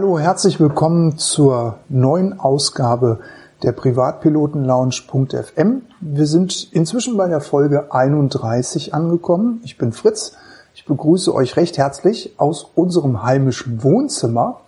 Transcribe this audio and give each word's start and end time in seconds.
Hallo, 0.00 0.16
herzlich 0.16 0.60
willkommen 0.60 1.18
zur 1.18 1.80
neuen 1.88 2.38
Ausgabe 2.38 3.18
der 3.64 3.72
Privatpilotenlounge.fm. 3.72 5.82
Wir 6.00 6.26
sind 6.26 6.68
inzwischen 6.70 7.16
bei 7.16 7.26
der 7.26 7.40
Folge 7.40 7.92
31 7.92 8.94
angekommen. 8.94 9.60
Ich 9.64 9.76
bin 9.76 9.90
Fritz. 9.90 10.36
Ich 10.76 10.84
begrüße 10.84 11.34
euch 11.34 11.56
recht 11.56 11.78
herzlich 11.78 12.38
aus 12.38 12.70
unserem 12.76 13.24
heimischen 13.24 13.82
Wohnzimmer. 13.82 14.60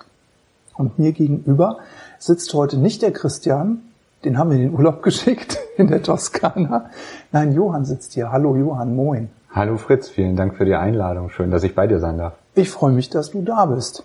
Und 0.77 0.98
mir 0.98 1.12
gegenüber 1.12 1.78
sitzt 2.18 2.52
heute 2.52 2.76
nicht 2.76 3.01
der 3.01 3.12
Christian, 3.12 3.82
den 4.24 4.37
haben 4.37 4.51
wir 4.51 4.56
in 4.56 4.65
den 4.65 4.74
Urlaub 4.74 5.01
geschickt 5.04 5.60
in 5.76 5.87
der 5.87 6.02
Toskana. 6.02 6.87
Nein, 7.30 7.52
Johann 7.52 7.84
sitzt 7.84 8.15
hier. 8.15 8.32
Hallo 8.32 8.56
Johann, 8.56 8.96
moin. 8.96 9.30
Hallo 9.52 9.76
Fritz, 9.76 10.09
vielen 10.09 10.34
Dank 10.34 10.56
für 10.56 10.65
die 10.65 10.74
Einladung. 10.74 11.30
Schön, 11.30 11.52
dass 11.52 11.62
ich 11.62 11.76
bei 11.76 11.87
dir 11.87 12.01
sein 12.01 12.18
darf. 12.18 12.32
Ich 12.56 12.68
freue 12.68 12.90
mich, 12.90 13.10
dass 13.10 13.30
du 13.30 13.42
da 13.42 13.66
bist. 13.66 14.02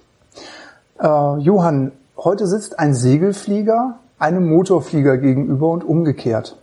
Äh, 1.00 1.38
Johann, 1.40 1.92
heute 2.18 2.48
sitzt 2.48 2.80
ein 2.80 2.94
Segelflieger 2.94 4.00
einem 4.18 4.48
Motorflieger 4.50 5.18
gegenüber 5.18 5.70
und 5.70 5.84
umgekehrt. 5.84 6.58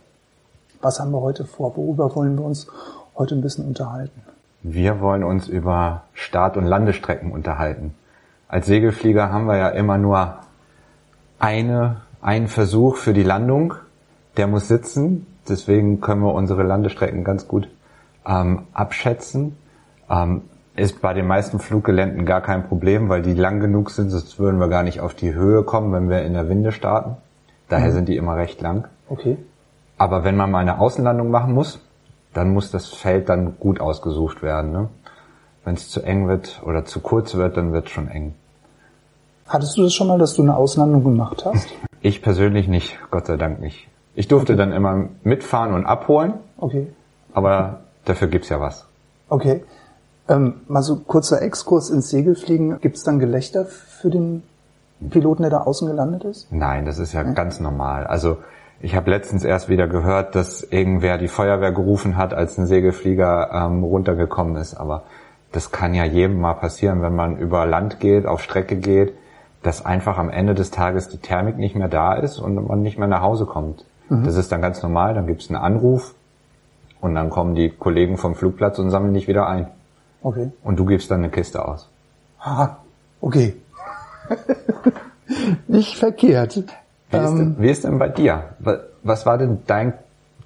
Was 0.81 0.99
haben 0.99 1.11
wir 1.11 1.21
heute 1.21 1.45
vor? 1.45 1.77
Worüber 1.77 2.15
wollen 2.15 2.37
wir 2.37 2.43
uns 2.43 2.67
heute 3.15 3.35
ein 3.35 3.41
bisschen 3.41 3.65
unterhalten? 3.65 4.21
Wir 4.63 5.01
wollen 5.01 5.23
uns 5.23 5.47
über 5.47 6.03
Start- 6.13 6.57
und 6.57 6.65
Landestrecken 6.65 7.31
unterhalten. 7.31 7.93
Als 8.47 8.65
Segelflieger 8.65 9.31
haben 9.31 9.45
wir 9.45 9.57
ja 9.57 9.69
immer 9.69 9.97
nur 9.97 10.35
eine, 11.39 11.97
einen 12.21 12.47
Versuch 12.47 12.97
für 12.97 13.13
die 13.13 13.23
Landung. 13.23 13.75
Der 14.37 14.47
muss 14.47 14.67
sitzen. 14.67 15.27
Deswegen 15.47 16.01
können 16.01 16.21
wir 16.21 16.33
unsere 16.33 16.63
Landestrecken 16.63 17.23
ganz 17.23 17.47
gut 17.47 17.67
ähm, 18.25 18.63
abschätzen. 18.73 19.57
Ähm, 20.09 20.43
ist 20.75 21.01
bei 21.01 21.13
den 21.13 21.27
meisten 21.27 21.59
Fluggeländen 21.59 22.25
gar 22.25 22.41
kein 22.41 22.67
Problem, 22.67 23.09
weil 23.09 23.21
die 23.21 23.33
lang 23.33 23.59
genug 23.59 23.91
sind, 23.91 24.09
sonst 24.09 24.39
würden 24.39 24.59
wir 24.59 24.69
gar 24.69 24.83
nicht 24.83 25.01
auf 25.01 25.13
die 25.13 25.33
Höhe 25.33 25.63
kommen, 25.63 25.93
wenn 25.93 26.09
wir 26.09 26.23
in 26.23 26.33
der 26.33 26.49
Winde 26.49 26.71
starten. 26.71 27.17
Daher 27.69 27.89
mhm. 27.89 27.93
sind 27.93 28.09
die 28.09 28.17
immer 28.17 28.35
recht 28.35 28.61
lang. 28.61 28.87
Okay. 29.09 29.37
Aber 29.97 30.23
wenn 30.23 30.35
man 30.35 30.51
mal 30.51 30.59
eine 30.59 30.79
Außenlandung 30.79 31.29
machen 31.29 31.53
muss, 31.53 31.79
dann 32.33 32.51
muss 32.51 32.71
das 32.71 32.87
Feld 32.87 33.29
dann 33.29 33.57
gut 33.59 33.79
ausgesucht 33.79 34.41
werden. 34.41 34.71
Ne? 34.71 34.89
Wenn 35.63 35.75
es 35.75 35.89
zu 35.89 36.01
eng 36.01 36.27
wird 36.27 36.61
oder 36.65 36.85
zu 36.85 36.99
kurz 36.99 37.35
wird, 37.35 37.57
dann 37.57 37.71
wird 37.71 37.85
es 37.85 37.91
schon 37.91 38.07
eng. 38.07 38.33
Hattest 39.47 39.77
du 39.77 39.83
das 39.83 39.93
schon 39.93 40.07
mal, 40.07 40.17
dass 40.17 40.33
du 40.35 40.41
eine 40.41 40.55
Auslandung 40.55 41.03
gemacht 41.03 41.45
hast? 41.45 41.67
Ich 42.05 42.21
persönlich 42.21 42.67
nicht, 42.67 42.99
Gott 43.11 43.27
sei 43.27 43.37
Dank 43.37 43.61
nicht. 43.61 43.87
Ich 44.13 44.27
durfte 44.27 44.51
okay. 44.51 44.59
dann 44.59 44.73
immer 44.73 45.07
mitfahren 45.23 45.73
und 45.73 45.85
abholen. 45.85 46.33
Okay. 46.57 46.87
Aber 47.31 47.79
dafür 48.03 48.27
gibt's 48.27 48.49
ja 48.49 48.59
was. 48.59 48.85
Okay. 49.29 49.63
Ähm, 50.29 50.61
mal 50.67 50.81
so 50.81 50.97
kurzer 50.97 51.41
Exkurs 51.41 51.89
ins 51.89 52.09
Segelfliegen. 52.09 52.79
Gibt 52.79 52.95
es 52.95 53.03
dann 53.03 53.19
Gelächter 53.19 53.65
für 53.65 54.09
den 54.09 54.43
Piloten, 55.09 55.43
der 55.43 55.51
da 55.51 55.61
außen 55.61 55.87
gelandet 55.87 56.23
ist? 56.23 56.51
Nein, 56.51 56.85
das 56.85 56.99
ist 56.99 57.13
ja, 57.13 57.23
ja. 57.23 57.31
ganz 57.31 57.59
normal. 57.59 58.07
Also 58.07 58.37
ich 58.79 58.95
habe 58.95 59.09
letztens 59.09 59.43
erst 59.43 59.69
wieder 59.69 59.87
gehört, 59.87 60.35
dass 60.35 60.63
irgendwer 60.63 61.17
die 61.17 61.27
Feuerwehr 61.27 61.71
gerufen 61.71 62.17
hat, 62.17 62.33
als 62.33 62.57
ein 62.57 62.67
Segelflieger 62.67 63.51
ähm, 63.53 63.83
runtergekommen 63.83 64.55
ist. 64.55 64.75
Aber 64.75 65.03
das 65.51 65.71
kann 65.71 65.93
ja 65.93 66.03
jedem 66.03 66.39
mal 66.39 66.55
passieren, 66.55 67.01
wenn 67.01 67.15
man 67.15 67.37
über 67.37 67.65
Land 67.65 67.99
geht, 67.99 68.25
auf 68.25 68.41
Strecke 68.41 68.75
geht, 68.75 69.13
dass 69.61 69.85
einfach 69.85 70.17
am 70.17 70.29
Ende 70.29 70.53
des 70.53 70.71
Tages 70.71 71.09
die 71.09 71.17
Thermik 71.17 71.57
nicht 71.57 71.75
mehr 71.75 71.87
da 71.87 72.13
ist 72.13 72.39
und 72.39 72.67
man 72.67 72.81
nicht 72.81 72.97
mehr 72.97 73.07
nach 73.07 73.21
Hause 73.21 73.45
kommt. 73.45 73.85
Mhm. 74.09 74.25
Das 74.25 74.35
ist 74.35 74.51
dann 74.51 74.61
ganz 74.61 74.81
normal. 74.83 75.13
Dann 75.13 75.27
gibt 75.27 75.41
es 75.41 75.49
einen 75.49 75.63
Anruf 75.63 76.13
und 76.99 77.15
dann 77.15 77.29
kommen 77.29 77.55
die 77.55 77.69
Kollegen 77.69 78.17
vom 78.17 78.35
Flugplatz 78.35 78.79
und 78.79 78.89
sammeln 78.89 79.13
dich 79.13 79.27
wieder 79.27 79.47
ein. 79.47 79.67
Okay. 80.23 80.51
Und 80.63 80.79
du 80.79 80.85
gibst 80.85 81.11
dann 81.11 81.19
eine 81.19 81.29
Kiste 81.29 81.63
aus. 81.63 81.89
Aha, 82.39 82.77
okay. 83.21 83.55
Nicht 85.67 85.97
verkehrt. 85.97 86.55
Wie 86.55 87.17
ist, 87.17 87.31
denn, 87.33 87.39
ähm, 87.39 87.55
wie 87.59 87.69
ist 87.69 87.83
denn 87.83 87.99
bei 87.99 88.09
dir? 88.09 88.55
Was 89.03 89.25
war 89.25 89.37
denn 89.37 89.59
dein, 89.67 89.93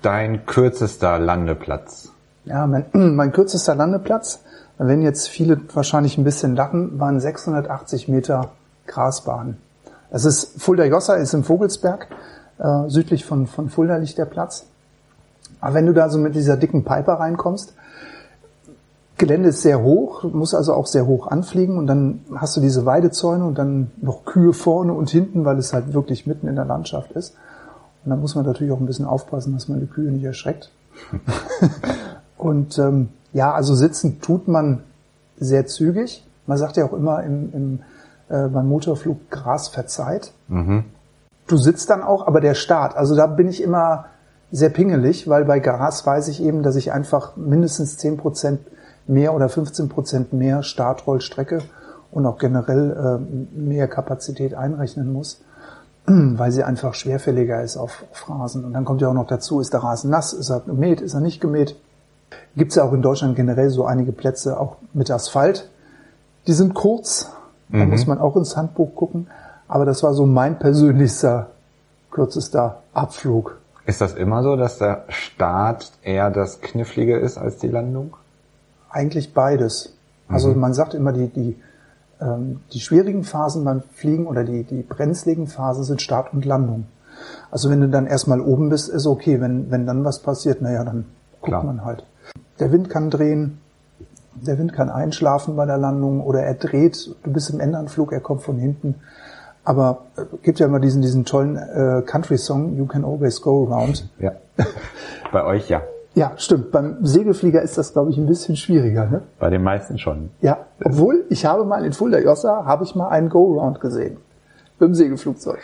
dein 0.01 0.45
kürzester 0.45 1.19
Landeplatz? 1.19 2.11
Ja, 2.45 2.65
mein, 2.67 2.85
mein 2.93 3.31
kürzester 3.31 3.75
Landeplatz, 3.75 4.43
werden 4.79 5.01
jetzt 5.01 5.27
viele 5.27 5.59
wahrscheinlich 5.73 6.17
ein 6.17 6.23
bisschen 6.23 6.55
lachen, 6.55 6.99
waren 6.99 7.19
680 7.19 8.07
Meter 8.09 8.51
Grasbahn. 8.85 9.57
Das 10.11 10.25
ist 10.25 10.61
Fulda 10.61 10.85
Jossa, 10.85 11.15
ist 11.15 11.33
im 11.33 11.43
Vogelsberg, 11.43 12.07
äh, 12.59 12.89
südlich 12.89 13.25
von, 13.25 13.47
von 13.47 13.69
Fulda 13.69 13.97
liegt 13.97 14.17
der 14.17 14.25
Platz. 14.25 14.65
Aber 15.59 15.73
wenn 15.73 15.85
du 15.85 15.93
da 15.93 16.09
so 16.09 16.19
mit 16.19 16.35
dieser 16.35 16.57
dicken 16.57 16.83
Piper 16.83 17.13
reinkommst, 17.13 17.73
Gelände 19.17 19.49
ist 19.49 19.63
sehr 19.63 19.81
hoch, 19.81 20.23
muss 20.23 20.53
also 20.53 20.73
auch 20.73 20.85
sehr 20.85 21.07
hoch 21.07 21.27
anfliegen 21.27 21.77
und 21.77 21.87
dann 21.87 22.21
hast 22.35 22.55
du 22.55 22.61
diese 22.61 22.85
Weidezäune 22.85 23.45
und 23.45 23.57
dann 23.57 23.91
noch 23.99 24.25
Kühe 24.25 24.53
vorne 24.53 24.93
und 24.93 25.09
hinten, 25.09 25.43
weil 25.43 25.57
es 25.57 25.73
halt 25.73 25.93
wirklich 25.93 26.27
mitten 26.27 26.47
in 26.47 26.55
der 26.55 26.65
Landschaft 26.65 27.11
ist. 27.13 27.35
Und 28.05 28.11
dann 28.11 28.21
muss 28.21 28.35
man 28.35 28.45
natürlich 28.45 28.71
auch 28.71 28.79
ein 28.79 28.85
bisschen 28.85 29.05
aufpassen, 29.05 29.53
dass 29.53 29.67
man 29.67 29.79
die 29.79 29.87
Kühe 29.87 30.11
nicht 30.11 30.23
erschreckt. 30.23 30.71
und 32.37 32.77
ähm, 32.77 33.09
ja, 33.33 33.53
also 33.53 33.73
sitzen 33.73 34.21
tut 34.21 34.47
man 34.47 34.83
sehr 35.39 35.65
zügig. 35.65 36.25
Man 36.45 36.57
sagt 36.57 36.77
ja 36.77 36.85
auch 36.85 36.93
immer 36.93 37.23
im, 37.23 37.53
im, 37.53 37.79
äh, 38.29 38.47
beim 38.47 38.67
Motorflug 38.67 39.31
Gras 39.31 39.67
verzeiht. 39.67 40.31
Mhm. 40.47 40.85
Du 41.47 41.57
sitzt 41.57 41.89
dann 41.89 42.03
auch, 42.03 42.27
aber 42.27 42.39
der 42.39 42.53
Start, 42.53 42.95
also 42.95 43.15
da 43.15 43.25
bin 43.25 43.47
ich 43.47 43.63
immer 43.63 44.05
sehr 44.51 44.69
pingelig, 44.69 45.27
weil 45.27 45.45
bei 45.45 45.59
Gras 45.59 46.05
weiß 46.05 46.27
ich 46.27 46.41
eben, 46.41 46.61
dass 46.61 46.75
ich 46.75 46.91
einfach 46.91 47.35
mindestens 47.35 47.97
zehn 47.97 48.17
Prozent 48.17 48.59
mehr 49.07 49.33
oder 49.33 49.49
15 49.49 49.89
Prozent 49.89 50.33
mehr 50.33 50.63
Startrollstrecke 50.63 51.59
und 52.11 52.25
auch 52.25 52.37
generell 52.37 52.91
äh, 52.91 53.57
mehr 53.59 53.87
Kapazität 53.87 54.53
einrechnen 54.53 55.11
muss, 55.11 55.41
weil 56.05 56.51
sie 56.51 56.63
einfach 56.63 56.93
schwerfälliger 56.93 57.61
ist 57.61 57.77
auf, 57.77 58.03
auf 58.11 58.29
Rasen. 58.29 58.65
Und 58.65 58.73
dann 58.73 58.85
kommt 58.85 59.01
ja 59.01 59.09
auch 59.09 59.13
noch 59.13 59.27
dazu, 59.27 59.59
ist 59.59 59.73
der 59.73 59.83
Rasen 59.83 60.09
nass, 60.09 60.33
ist 60.33 60.49
er 60.49 60.61
gemäht, 60.61 61.01
ist 61.01 61.13
er 61.13 61.21
nicht 61.21 61.41
gemäht. 61.41 61.75
Gibt 62.55 62.71
es 62.71 62.75
ja 62.75 62.83
auch 62.83 62.93
in 62.93 63.01
Deutschland 63.01 63.35
generell 63.35 63.69
so 63.69 63.85
einige 63.85 64.11
Plätze, 64.11 64.59
auch 64.59 64.77
mit 64.93 65.11
Asphalt. 65.11 65.69
Die 66.47 66.53
sind 66.53 66.73
kurz, 66.73 67.31
da 67.69 67.79
mhm. 67.79 67.91
muss 67.91 68.07
man 68.07 68.19
auch 68.19 68.35
ins 68.35 68.57
Handbuch 68.57 68.95
gucken. 68.95 69.27
Aber 69.67 69.85
das 69.85 70.01
war 70.03 70.13
so 70.13 70.25
mein 70.25 70.59
persönlichster, 70.59 71.47
kürzester 72.09 72.81
Abflug. 72.93 73.57
Ist 73.85 74.01
das 74.01 74.13
immer 74.13 74.43
so, 74.43 74.55
dass 74.55 74.77
der 74.77 75.05
Start 75.09 75.91
eher 76.01 76.29
das 76.29 76.61
Knifflige 76.61 77.17
ist 77.17 77.37
als 77.37 77.57
die 77.57 77.67
Landung? 77.67 78.15
Eigentlich 78.97 79.35
beides. 79.35 79.93
Also 80.27 80.49
mhm. 80.49 80.59
man 80.59 80.73
sagt 80.73 80.95
immer, 80.95 81.13
die, 81.13 81.27
die, 81.27 81.55
ähm, 82.19 82.61
die 82.73 82.79
schwierigen 82.79 83.23
Phasen 83.23 83.63
beim 83.63 83.83
Fliegen 83.93 84.25
oder 84.25 84.43
die, 84.43 84.63
die 84.63 84.81
brenzligen 84.81 85.45
Phasen 85.45 85.83
sind 85.83 86.01
Start 86.01 86.33
und 86.33 86.45
Landung. 86.45 86.87
Also 87.51 87.69
wenn 87.69 87.79
du 87.79 87.89
dann 87.89 88.07
erstmal 88.07 88.41
oben 88.41 88.69
bist, 88.69 88.89
ist 88.89 89.05
okay. 89.05 89.39
Wenn, 89.39 89.69
wenn 89.69 89.85
dann 89.85 90.03
was 90.03 90.23
passiert, 90.23 90.63
naja, 90.63 90.83
dann 90.83 91.05
guckt 91.41 91.51
Klar. 91.51 91.63
man 91.63 91.85
halt. 91.85 92.05
Der 92.59 92.71
Wind 92.71 92.89
kann 92.89 93.11
drehen, 93.11 93.59
der 94.33 94.57
Wind 94.57 94.73
kann 94.73 94.89
einschlafen 94.89 95.55
bei 95.55 95.67
der 95.67 95.77
Landung 95.77 96.21
oder 96.21 96.41
er 96.41 96.55
dreht, 96.55 97.15
du 97.23 97.31
bist 97.31 97.51
im 97.51 97.59
Endanflug, 97.59 98.11
er 98.11 98.19
kommt 98.19 98.41
von 98.41 98.57
hinten. 98.57 98.95
Aber 99.63 100.05
äh, 100.17 100.23
gibt 100.41 100.57
ja 100.57 100.65
immer 100.65 100.79
diesen, 100.79 101.03
diesen 101.03 101.23
tollen 101.23 101.55
äh, 101.55 102.01
Country-Song, 102.03 102.75
You 102.75 102.87
Can 102.87 103.05
Always 103.05 103.41
Go 103.41 103.67
Around. 103.67 104.09
Ja. 104.17 104.31
Bei 105.31 105.45
euch 105.45 105.69
ja. 105.69 105.83
Ja, 106.17 106.31
stimmt. 106.37 106.71
Beim 106.71 107.05
Segelflieger 107.05 107.61
ist 107.61 107.77
das, 107.77 107.93
glaube 107.93 108.09
ich, 108.09 108.17
ein 108.17 108.25
bisschen 108.25 108.55
schwieriger. 108.55 109.05
Ne? 109.05 109.21
Bei 109.37 109.51
den 109.51 109.61
meisten 109.61 109.99
schon. 109.99 110.31
Ja, 110.41 110.57
obwohl 110.83 111.25
ich 111.29 111.45
habe 111.45 111.63
mal 111.63 111.85
in 111.85 111.93
Fulda 111.93 112.17
Jossa 112.17 112.65
habe 112.65 112.85
ich 112.85 112.95
mal 112.95 113.09
einen 113.09 113.29
Go-Round 113.29 113.79
gesehen 113.79 114.17
mit 114.79 114.87
dem 114.87 114.95
Segelflugzeug. 114.95 115.59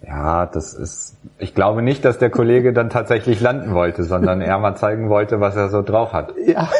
Ja, 0.00 0.46
das 0.46 0.72
ist. 0.72 1.16
Ich 1.36 1.54
glaube 1.54 1.82
nicht, 1.82 2.06
dass 2.06 2.16
der 2.16 2.30
Kollege 2.30 2.72
dann 2.72 2.88
tatsächlich 2.88 3.42
landen 3.42 3.74
wollte, 3.74 4.02
sondern 4.04 4.40
er 4.40 4.58
mal 4.58 4.76
zeigen 4.76 5.10
wollte, 5.10 5.40
was 5.40 5.56
er 5.56 5.68
so 5.68 5.82
drauf 5.82 6.14
hat. 6.14 6.32
Ja, 6.46 6.70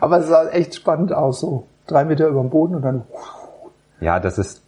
aber 0.00 0.18
es 0.18 0.26
sah 0.26 0.48
echt 0.48 0.74
spannend 0.74 1.12
aus, 1.12 1.38
so 1.38 1.68
drei 1.86 2.04
Meter 2.04 2.26
über 2.26 2.40
dem 2.40 2.50
Boden 2.50 2.74
und 2.74 2.82
dann. 2.82 3.02
Ja, 4.00 4.18
das 4.18 4.36
ist 4.36 4.62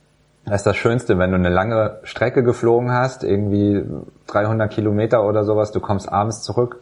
das 0.47 0.61
ist 0.61 0.67
das 0.67 0.77
Schönste, 0.77 1.19
wenn 1.19 1.31
du 1.31 1.37
eine 1.37 1.49
lange 1.49 1.99
Strecke 2.05 2.45
geflogen 2.45 2.93
hast, 2.93 3.25
irgendwie 3.25 3.85
300 4.29 4.71
Kilometer 4.71 5.27
oder 5.27 5.43
sowas, 5.43 5.73
du 5.73 5.81
kommst 5.81 6.09
abends 6.09 6.43
zurück 6.43 6.79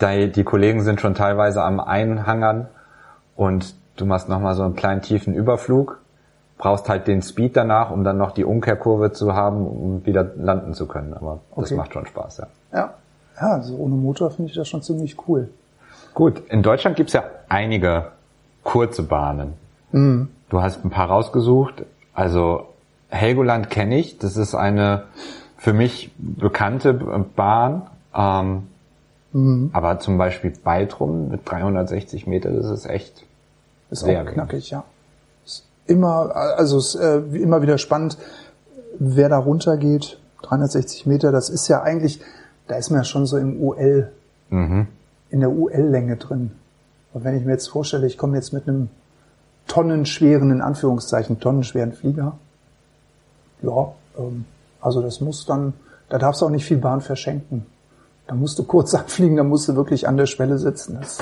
die 0.00 0.44
Kollegen 0.44 0.82
sind 0.82 1.00
schon 1.00 1.14
teilweise 1.14 1.62
am 1.62 1.80
Einhangern 1.80 2.68
und 3.36 3.74
du 3.96 4.06
machst 4.06 4.28
nochmal 4.28 4.54
so 4.54 4.62
einen 4.62 4.76
kleinen 4.76 5.02
tiefen 5.02 5.34
Überflug, 5.34 6.00
brauchst 6.58 6.88
halt 6.88 7.06
den 7.06 7.22
Speed 7.22 7.56
danach, 7.56 7.90
um 7.90 8.04
dann 8.04 8.16
noch 8.16 8.32
die 8.32 8.44
Umkehrkurve 8.44 9.12
zu 9.12 9.34
haben, 9.34 9.66
um 9.66 10.06
wieder 10.06 10.24
landen 10.36 10.74
zu 10.74 10.86
können. 10.86 11.14
Aber 11.14 11.40
das 11.56 11.66
okay. 11.66 11.74
macht 11.76 11.92
schon 11.92 12.06
Spaß, 12.06 12.38
ja. 12.38 12.46
Ja, 12.72 12.94
ja 13.40 13.48
also 13.52 13.76
ohne 13.76 13.94
Motor 13.94 14.30
finde 14.30 14.50
ich 14.50 14.56
das 14.56 14.68
schon 14.68 14.82
ziemlich 14.82 15.16
cool. 15.28 15.48
Gut, 16.12 16.42
in 16.48 16.62
Deutschland 16.62 16.96
gibt's 16.96 17.12
ja 17.12 17.24
einige 17.48 18.12
kurze 18.62 19.02
Bahnen. 19.02 19.54
Mhm. 19.92 20.28
Du 20.48 20.62
hast 20.62 20.84
ein 20.84 20.90
paar 20.90 21.08
rausgesucht. 21.08 21.84
Also 22.14 22.68
Helgoland 23.08 23.70
kenne 23.70 23.98
ich, 23.98 24.18
das 24.18 24.36
ist 24.36 24.54
eine 24.54 25.04
für 25.56 25.72
mich 25.72 26.12
bekannte 26.18 26.94
Bahn. 26.94 27.82
Ähm, 28.14 28.68
Mhm. 29.34 29.70
Aber 29.72 29.98
zum 29.98 30.16
Beispiel 30.16 30.52
Baltrum 30.62 31.28
mit 31.28 31.40
360 31.44 32.26
Meter, 32.26 32.52
das 32.52 32.70
ist 32.70 32.86
echt 32.86 33.24
ist 33.90 34.04
sehr 34.04 34.22
auch 34.22 34.26
knackig, 34.26 34.70
ja. 34.70 34.84
Ist 35.44 35.66
immer, 35.86 36.34
also 36.34 36.78
es 36.78 36.94
ist 36.94 37.00
äh, 37.00 37.18
immer 37.36 37.60
wieder 37.60 37.76
spannend, 37.76 38.16
wer 38.98 39.28
da 39.28 39.36
runtergeht. 39.36 40.18
360 40.42 41.06
Meter, 41.06 41.32
das 41.32 41.50
ist 41.50 41.68
ja 41.68 41.82
eigentlich, 41.82 42.20
da 42.68 42.76
ist 42.76 42.90
man 42.90 43.00
ja 43.00 43.04
schon 43.04 43.26
so 43.26 43.36
im 43.36 43.60
UL, 43.60 44.12
mhm. 44.50 44.86
in 45.30 45.40
der 45.40 45.50
UL-Länge 45.50 46.16
drin. 46.16 46.52
Und 47.12 47.24
wenn 47.24 47.36
ich 47.36 47.44
mir 47.44 47.52
jetzt 47.52 47.68
vorstelle, 47.68 48.06
ich 48.06 48.16
komme 48.16 48.36
jetzt 48.36 48.52
mit 48.52 48.68
einem 48.68 48.88
tonnenschweren, 49.66 50.52
in 50.52 50.60
Anführungszeichen, 50.60 51.40
tonnenschweren 51.40 51.92
Flieger, 51.92 52.38
ja, 53.62 53.92
ähm, 54.16 54.44
also 54.80 55.02
das 55.02 55.20
muss 55.20 55.44
dann, 55.44 55.72
da 56.08 56.18
darfst 56.18 56.40
du 56.40 56.46
auch 56.46 56.50
nicht 56.50 56.66
viel 56.66 56.76
Bahn 56.76 57.00
verschenken. 57.00 57.66
Da 58.26 58.34
musst 58.34 58.58
du 58.58 58.64
kurz 58.64 58.94
abfliegen, 58.94 59.36
da 59.36 59.44
musst 59.44 59.68
du 59.68 59.76
wirklich 59.76 60.08
an 60.08 60.16
der 60.16 60.26
Schwelle 60.26 60.58
sitzen. 60.58 60.98
Das, 61.00 61.18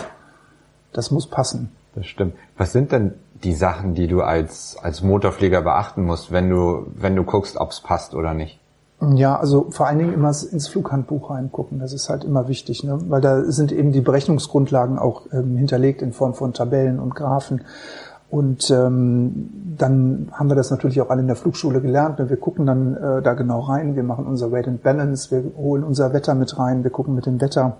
das 0.92 1.10
muss 1.10 1.26
passen. 1.26 1.70
Das 1.94 2.06
stimmt. 2.06 2.34
Was 2.56 2.72
sind 2.72 2.92
denn 2.92 3.12
die 3.44 3.52
Sachen, 3.52 3.94
die 3.94 4.06
du 4.06 4.22
als, 4.22 4.76
als 4.80 5.02
Motorflieger 5.02 5.62
beachten 5.62 6.04
musst, 6.04 6.32
wenn 6.32 6.48
du, 6.48 6.86
wenn 6.94 7.16
du 7.16 7.24
guckst, 7.24 7.56
ob 7.56 7.70
es 7.70 7.80
passt 7.80 8.14
oder 8.14 8.34
nicht? 8.34 8.60
Ja, 9.14 9.36
also 9.36 9.66
vor 9.70 9.88
allen 9.88 9.98
Dingen 9.98 10.14
immer 10.14 10.28
ins 10.28 10.68
Flughandbuch 10.68 11.30
reingucken. 11.30 11.80
Das 11.80 11.92
ist 11.92 12.08
halt 12.08 12.22
immer 12.22 12.46
wichtig, 12.46 12.84
ne? 12.84 12.98
weil 13.08 13.20
da 13.20 13.42
sind 13.44 13.72
eben 13.72 13.90
die 13.90 14.00
Berechnungsgrundlagen 14.00 14.96
auch 14.96 15.22
ähm, 15.32 15.56
hinterlegt 15.56 16.02
in 16.02 16.12
Form 16.12 16.34
von 16.34 16.52
Tabellen 16.52 17.00
und 17.00 17.16
Graphen. 17.16 17.62
Und 18.32 18.70
ähm, 18.70 19.76
dann 19.76 20.28
haben 20.32 20.48
wir 20.48 20.56
das 20.56 20.70
natürlich 20.70 21.02
auch 21.02 21.10
alle 21.10 21.20
in 21.20 21.26
der 21.26 21.36
Flugschule 21.36 21.82
gelernt. 21.82 22.18
Wir 22.18 22.38
gucken 22.38 22.64
dann 22.64 22.96
äh, 22.96 23.20
da 23.20 23.34
genau 23.34 23.60
rein. 23.60 23.94
Wir 23.94 24.04
machen 24.04 24.24
unser 24.24 24.50
Weight 24.50 24.66
and 24.66 24.82
Balance. 24.82 25.30
Wir 25.30 25.52
holen 25.54 25.84
unser 25.84 26.14
Wetter 26.14 26.34
mit 26.34 26.58
rein. 26.58 26.82
Wir 26.82 26.90
gucken 26.90 27.14
mit 27.14 27.26
dem 27.26 27.42
Wetter. 27.42 27.76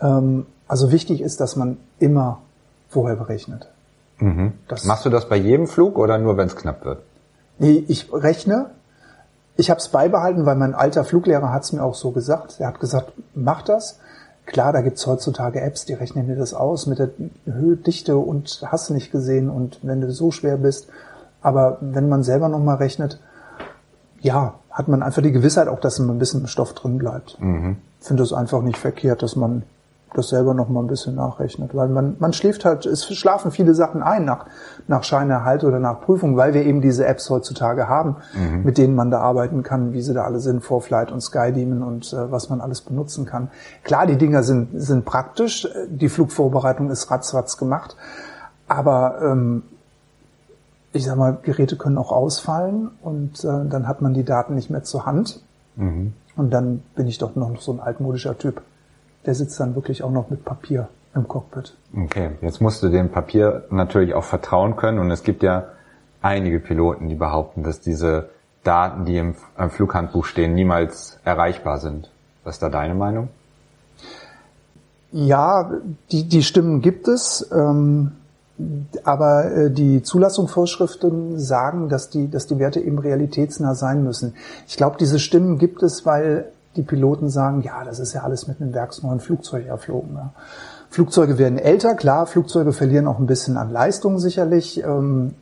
Ähm, 0.00 0.46
also 0.66 0.92
wichtig 0.92 1.20
ist, 1.20 1.42
dass 1.42 1.56
man 1.56 1.76
immer 1.98 2.38
vorher 2.88 3.16
berechnet. 3.16 3.68
Mhm. 4.18 4.54
Machst 4.86 5.04
du 5.04 5.10
das 5.10 5.28
bei 5.28 5.36
jedem 5.36 5.66
Flug 5.66 5.98
oder 5.98 6.16
nur, 6.16 6.38
wenn 6.38 6.46
es 6.46 6.56
knapp 6.56 6.86
wird? 6.86 7.02
Nee, 7.58 7.84
ich 7.88 8.10
rechne. 8.14 8.70
Ich 9.58 9.68
habe 9.68 9.78
es 9.78 9.88
beibehalten, 9.88 10.46
weil 10.46 10.56
mein 10.56 10.74
alter 10.74 11.04
Fluglehrer 11.04 11.52
hat 11.52 11.64
es 11.64 11.72
mir 11.74 11.82
auch 11.82 11.96
so 11.96 12.12
gesagt. 12.12 12.60
Er 12.60 12.68
hat 12.68 12.80
gesagt, 12.80 13.12
mach 13.34 13.60
das. 13.60 13.98
Klar, 14.46 14.72
da 14.72 14.80
gibt's 14.80 15.06
heutzutage 15.06 15.60
Apps, 15.60 15.84
die 15.84 15.94
rechnen 15.94 16.28
dir 16.28 16.36
das 16.36 16.54
aus 16.54 16.86
mit 16.86 16.98
der 16.98 17.10
Höhe, 17.44 17.76
und 18.16 18.62
hast 18.64 18.90
nicht 18.90 19.10
gesehen 19.10 19.50
und 19.50 19.80
wenn 19.82 20.00
du 20.00 20.10
so 20.12 20.30
schwer 20.30 20.56
bist. 20.56 20.88
Aber 21.42 21.78
wenn 21.80 22.08
man 22.08 22.22
selber 22.22 22.48
nochmal 22.48 22.76
rechnet, 22.76 23.20
ja, 24.20 24.54
hat 24.70 24.88
man 24.88 25.02
einfach 25.02 25.22
die 25.22 25.32
Gewissheit 25.32 25.68
auch, 25.68 25.80
dass 25.80 25.98
ein 25.98 26.18
bisschen 26.18 26.46
Stoff 26.46 26.74
drin 26.74 26.98
bleibt. 26.98 27.40
Mhm. 27.40 27.76
Finde 28.00 28.22
es 28.22 28.32
einfach 28.32 28.62
nicht 28.62 28.78
verkehrt, 28.78 29.22
dass 29.22 29.36
man 29.36 29.62
das 30.16 30.28
selber 30.28 30.54
noch 30.54 30.68
mal 30.68 30.80
ein 30.80 30.86
bisschen 30.86 31.14
nachrechnet, 31.14 31.74
weil 31.74 31.88
man 31.88 32.16
man 32.18 32.32
schläft 32.32 32.64
halt, 32.64 32.86
es 32.86 33.06
schlafen 33.14 33.50
viele 33.50 33.74
Sachen 33.74 34.02
ein 34.02 34.24
nach 34.24 34.46
nach 34.88 35.04
Scheinerhalt 35.04 35.64
oder 35.64 35.78
nach 35.78 36.00
Prüfung, 36.00 36.36
weil 36.36 36.54
wir 36.54 36.64
eben 36.64 36.80
diese 36.80 37.06
Apps 37.06 37.28
heutzutage 37.30 37.88
haben, 37.88 38.16
mhm. 38.34 38.62
mit 38.64 38.78
denen 38.78 38.94
man 38.94 39.10
da 39.10 39.20
arbeiten 39.20 39.62
kann, 39.62 39.92
wie 39.92 40.02
sie 40.02 40.14
da 40.14 40.24
alle 40.24 40.40
sind, 40.40 40.62
Vorflight 40.62 41.12
und 41.12 41.20
Skydemon 41.20 41.82
und 41.82 42.12
äh, 42.12 42.30
was 42.30 42.50
man 42.50 42.60
alles 42.60 42.80
benutzen 42.80 43.26
kann. 43.26 43.48
Klar, 43.84 44.06
die 44.06 44.16
Dinger 44.16 44.42
sind 44.42 44.68
sind 44.74 45.04
praktisch, 45.04 45.68
die 45.88 46.08
Flugvorbereitung 46.08 46.90
ist 46.90 47.10
ratzfatz 47.10 47.56
gemacht, 47.56 47.96
aber 48.68 49.18
ähm, 49.22 49.62
ich 50.92 51.04
sag 51.04 51.16
mal, 51.16 51.36
Geräte 51.42 51.76
können 51.76 51.98
auch 51.98 52.10
ausfallen 52.10 52.90
und 53.02 53.44
äh, 53.44 53.66
dann 53.68 53.86
hat 53.86 54.00
man 54.00 54.14
die 54.14 54.24
Daten 54.24 54.54
nicht 54.54 54.70
mehr 54.70 54.82
zur 54.82 55.06
Hand. 55.06 55.40
Mhm. 55.76 56.14
Und 56.36 56.50
dann 56.50 56.82
bin 56.94 57.06
ich 57.06 57.18
doch 57.18 57.34
noch 57.34 57.60
so 57.60 57.72
ein 57.72 57.80
altmodischer 57.80 58.36
Typ 58.36 58.62
der 59.26 59.34
sitzt 59.34 59.58
dann 59.60 59.74
wirklich 59.74 60.02
auch 60.02 60.10
noch 60.10 60.30
mit 60.30 60.44
Papier 60.44 60.88
im 61.14 61.26
Cockpit. 61.26 61.74
Okay, 61.96 62.30
jetzt 62.42 62.60
musst 62.60 62.82
du 62.82 62.88
dem 62.88 63.10
Papier 63.10 63.64
natürlich 63.70 64.14
auch 64.14 64.24
vertrauen 64.24 64.76
können 64.76 64.98
und 64.98 65.10
es 65.10 65.22
gibt 65.22 65.42
ja 65.42 65.64
einige 66.22 66.60
Piloten, 66.60 67.08
die 67.08 67.14
behaupten, 67.14 67.62
dass 67.62 67.80
diese 67.80 68.30
Daten, 68.62 69.04
die 69.04 69.16
im, 69.16 69.34
Flughandbuch 69.68 70.24
stehen, 70.24 70.54
niemals 70.54 71.18
erreichbar 71.24 71.78
sind. 71.78 72.10
Was 72.44 72.56
ist 72.56 72.62
da 72.62 72.68
deine 72.68 72.94
Meinung? 72.94 73.28
Ja, 75.12 75.70
die, 76.10 76.24
die 76.24 76.42
Stimmen 76.42 76.82
gibt 76.82 77.08
es, 77.08 77.48
ähm, 77.52 78.12
aber 79.04 79.52
äh, 79.52 79.70
die 79.70 80.02
Zulassungsvorschriften 80.02 81.38
sagen, 81.38 81.88
dass 81.88 82.10
die, 82.10 82.28
dass 82.28 82.46
die 82.46 82.58
Werte 82.58 82.80
eben 82.80 82.98
realitätsnah 82.98 83.74
sein 83.74 84.02
müssen. 84.02 84.34
Ich 84.66 84.76
glaube, 84.76 84.96
diese 84.98 85.18
Stimmen 85.18 85.58
gibt 85.58 85.82
es, 85.82 86.04
weil 86.04 86.50
die 86.76 86.82
Piloten 86.82 87.28
sagen, 87.28 87.62
ja, 87.62 87.84
das 87.84 87.98
ist 87.98 88.12
ja 88.12 88.22
alles 88.22 88.46
mit 88.46 88.60
einem 88.60 88.74
werksneuen 88.74 89.20
Flugzeug 89.20 89.66
erflogen. 89.66 90.14
Ja. 90.14 90.32
Flugzeuge 90.90 91.38
werden 91.38 91.58
älter, 91.58 91.94
klar, 91.94 92.26
Flugzeuge 92.26 92.72
verlieren 92.72 93.06
auch 93.06 93.18
ein 93.18 93.26
bisschen 93.26 93.56
an 93.56 93.70
Leistung 93.70 94.18
sicherlich, 94.18 94.82
ähm, 94.82 95.34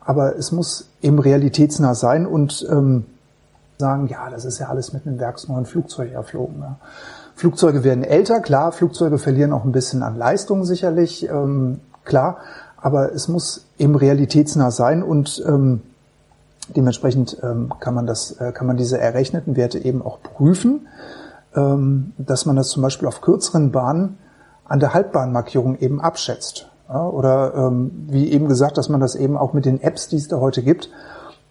aber 0.00 0.36
es 0.36 0.52
muss 0.52 0.88
eben 1.02 1.18
realitätsnah 1.18 1.94
sein 1.94 2.26
und 2.26 2.66
ähm, 2.70 3.04
sagen, 3.78 4.08
ja, 4.08 4.30
das 4.30 4.44
ist 4.44 4.58
ja 4.58 4.68
alles 4.68 4.92
mit 4.92 5.06
einem 5.06 5.20
werksneuen 5.20 5.66
Flugzeug 5.66 6.12
erflogen. 6.12 6.60
Ja. 6.60 6.76
Flugzeuge 7.34 7.84
werden 7.84 8.02
älter, 8.02 8.40
klar, 8.40 8.72
Flugzeuge 8.72 9.18
verlieren 9.18 9.52
auch 9.52 9.64
ein 9.64 9.72
bisschen 9.72 10.02
an 10.02 10.16
Leistung 10.16 10.64
sicherlich, 10.64 11.28
ähm, 11.28 11.80
klar, 12.04 12.38
aber 12.80 13.12
es 13.12 13.28
muss 13.28 13.66
eben 13.78 13.94
realitätsnah 13.94 14.70
sein 14.70 15.02
und 15.02 15.44
ähm, 15.46 15.82
Dementsprechend 16.76 17.38
ähm, 17.42 17.72
kann 17.80 17.94
man 17.94 18.06
das, 18.06 18.32
äh, 18.32 18.52
kann 18.52 18.66
man 18.66 18.76
diese 18.76 18.98
errechneten 18.98 19.56
Werte 19.56 19.78
eben 19.78 20.02
auch 20.02 20.20
prüfen, 20.22 20.88
ähm, 21.56 22.12
dass 22.18 22.46
man 22.46 22.56
das 22.56 22.68
zum 22.68 22.82
Beispiel 22.82 23.08
auf 23.08 23.20
kürzeren 23.20 23.72
Bahnen 23.72 24.18
an 24.64 24.80
der 24.80 24.94
Halbbahnmarkierung 24.94 25.78
eben 25.78 26.00
abschätzt. 26.00 26.68
Ja, 26.88 27.06
oder 27.06 27.54
ähm, 27.54 28.06
wie 28.08 28.30
eben 28.30 28.48
gesagt, 28.48 28.78
dass 28.78 28.88
man 28.88 29.00
das 29.00 29.14
eben 29.14 29.36
auch 29.36 29.52
mit 29.52 29.66
den 29.66 29.80
Apps, 29.80 30.08
die 30.08 30.16
es 30.16 30.28
da 30.28 30.40
heute 30.40 30.62
gibt, 30.62 30.90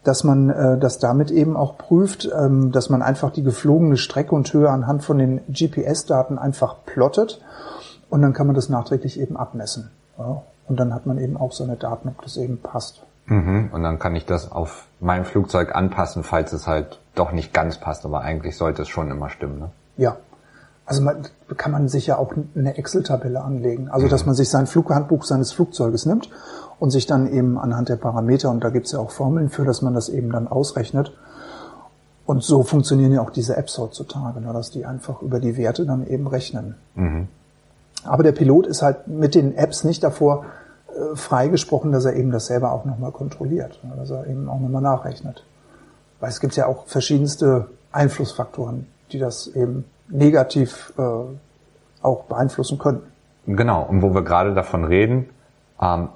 dass 0.03 0.23
man 0.23 0.49
äh, 0.49 0.77
das 0.79 0.99
damit 0.99 1.31
eben 1.31 1.55
auch 1.55 1.77
prüft, 1.77 2.29
ähm, 2.35 2.71
dass 2.71 2.89
man 2.89 3.01
einfach 3.01 3.31
die 3.31 3.43
geflogene 3.43 3.97
Strecke 3.97 4.33
und 4.33 4.51
Höhe 4.51 4.69
anhand 4.69 5.03
von 5.03 5.17
den 5.17 5.41
GPS-Daten 5.47 6.39
einfach 6.39 6.77
plottet 6.85 7.41
und 8.09 8.21
dann 8.21 8.33
kann 8.33 8.47
man 8.47 8.55
das 8.55 8.69
nachträglich 8.69 9.19
eben 9.19 9.37
abmessen. 9.37 9.91
Ja, 10.17 10.41
und 10.67 10.79
dann 10.79 10.93
hat 10.93 11.05
man 11.05 11.17
eben 11.17 11.37
auch 11.37 11.51
seine 11.51 11.75
Daten, 11.75 12.09
ob 12.09 12.21
das 12.23 12.37
eben 12.37 12.57
passt. 12.57 13.03
Mhm. 13.27 13.69
Und 13.71 13.83
dann 13.83 13.99
kann 13.99 14.15
ich 14.15 14.25
das 14.25 14.51
auf 14.51 14.85
mein 14.99 15.25
Flugzeug 15.25 15.75
anpassen, 15.75 16.23
falls 16.23 16.53
es 16.53 16.67
halt 16.67 16.99
doch 17.15 17.31
nicht 17.31 17.53
ganz 17.53 17.77
passt, 17.77 18.05
aber 18.05 18.21
eigentlich 18.21 18.57
sollte 18.57 18.83
es 18.83 18.87
schon 18.87 19.11
immer 19.11 19.29
stimmen. 19.29 19.59
Ne? 19.59 19.69
Ja. 19.97 20.17
Also 20.85 21.01
man, 21.01 21.27
kann 21.57 21.73
man 21.73 21.89
sich 21.89 22.07
ja 22.07 22.17
auch 22.17 22.33
eine 22.55 22.77
Excel-Tabelle 22.77 23.41
anlegen. 23.41 23.89
Also 23.89 24.05
mhm. 24.05 24.09
dass 24.09 24.25
man 24.25 24.35
sich 24.35 24.49
sein 24.49 24.67
Flughandbuch 24.67 25.25
seines 25.25 25.51
Flugzeuges 25.51 26.05
nimmt 26.05 26.29
und 26.79 26.91
sich 26.91 27.05
dann 27.05 27.31
eben 27.31 27.57
anhand 27.57 27.89
der 27.89 27.97
Parameter, 27.97 28.49
und 28.49 28.63
da 28.63 28.69
gibt's 28.69 28.93
ja 28.93 28.99
auch 28.99 29.11
Formeln 29.11 29.49
für, 29.49 29.65
dass 29.65 29.81
man 29.81 29.93
das 29.93 30.07
eben 30.07 30.31
dann 30.31 30.47
ausrechnet. 30.47 31.11
Und 32.25 32.43
so 32.43 32.63
funktionieren 32.63 33.11
ja 33.11 33.21
auch 33.21 33.29
diese 33.29 33.57
Apps 33.57 33.77
heutzutage, 33.77 34.39
ne, 34.39 34.53
dass 34.53 34.71
die 34.71 34.85
einfach 34.85 35.21
über 35.21 35.39
die 35.39 35.57
Werte 35.57 35.85
dann 35.85 36.07
eben 36.07 36.27
rechnen. 36.27 36.75
Mhm. 36.95 37.27
Aber 38.03 38.23
der 38.23 38.31
Pilot 38.31 38.67
ist 38.67 38.81
halt 38.81 39.07
mit 39.07 39.35
den 39.35 39.55
Apps 39.57 39.83
nicht 39.83 40.03
davor 40.03 40.45
freigesprochen, 41.15 41.91
dass 41.91 42.05
er 42.05 42.15
eben 42.15 42.31
das 42.31 42.47
selber 42.47 42.71
auch 42.71 42.85
nochmal 42.85 43.11
kontrolliert, 43.11 43.79
ne, 43.83 43.93
dass 43.95 44.09
er 44.09 44.27
eben 44.27 44.49
auch 44.49 44.59
nochmal 44.59 44.81
nachrechnet. 44.81 45.43
Weil 46.19 46.29
es 46.29 46.39
gibt 46.39 46.55
ja 46.55 46.65
auch 46.67 46.87
verschiedenste 46.87 47.69
Einflussfaktoren, 47.91 48.87
die 49.11 49.19
das 49.19 49.47
eben 49.47 49.85
negativ 50.09 50.93
äh, 50.97 51.01
auch 52.01 52.23
beeinflussen 52.23 52.77
können. 52.77 53.01
Genau, 53.45 53.83
und 53.83 54.01
wo 54.01 54.13
wir 54.13 54.23
gerade 54.23 54.53
davon 54.53 54.83
reden, 54.83 55.29
ähm, 55.81 56.09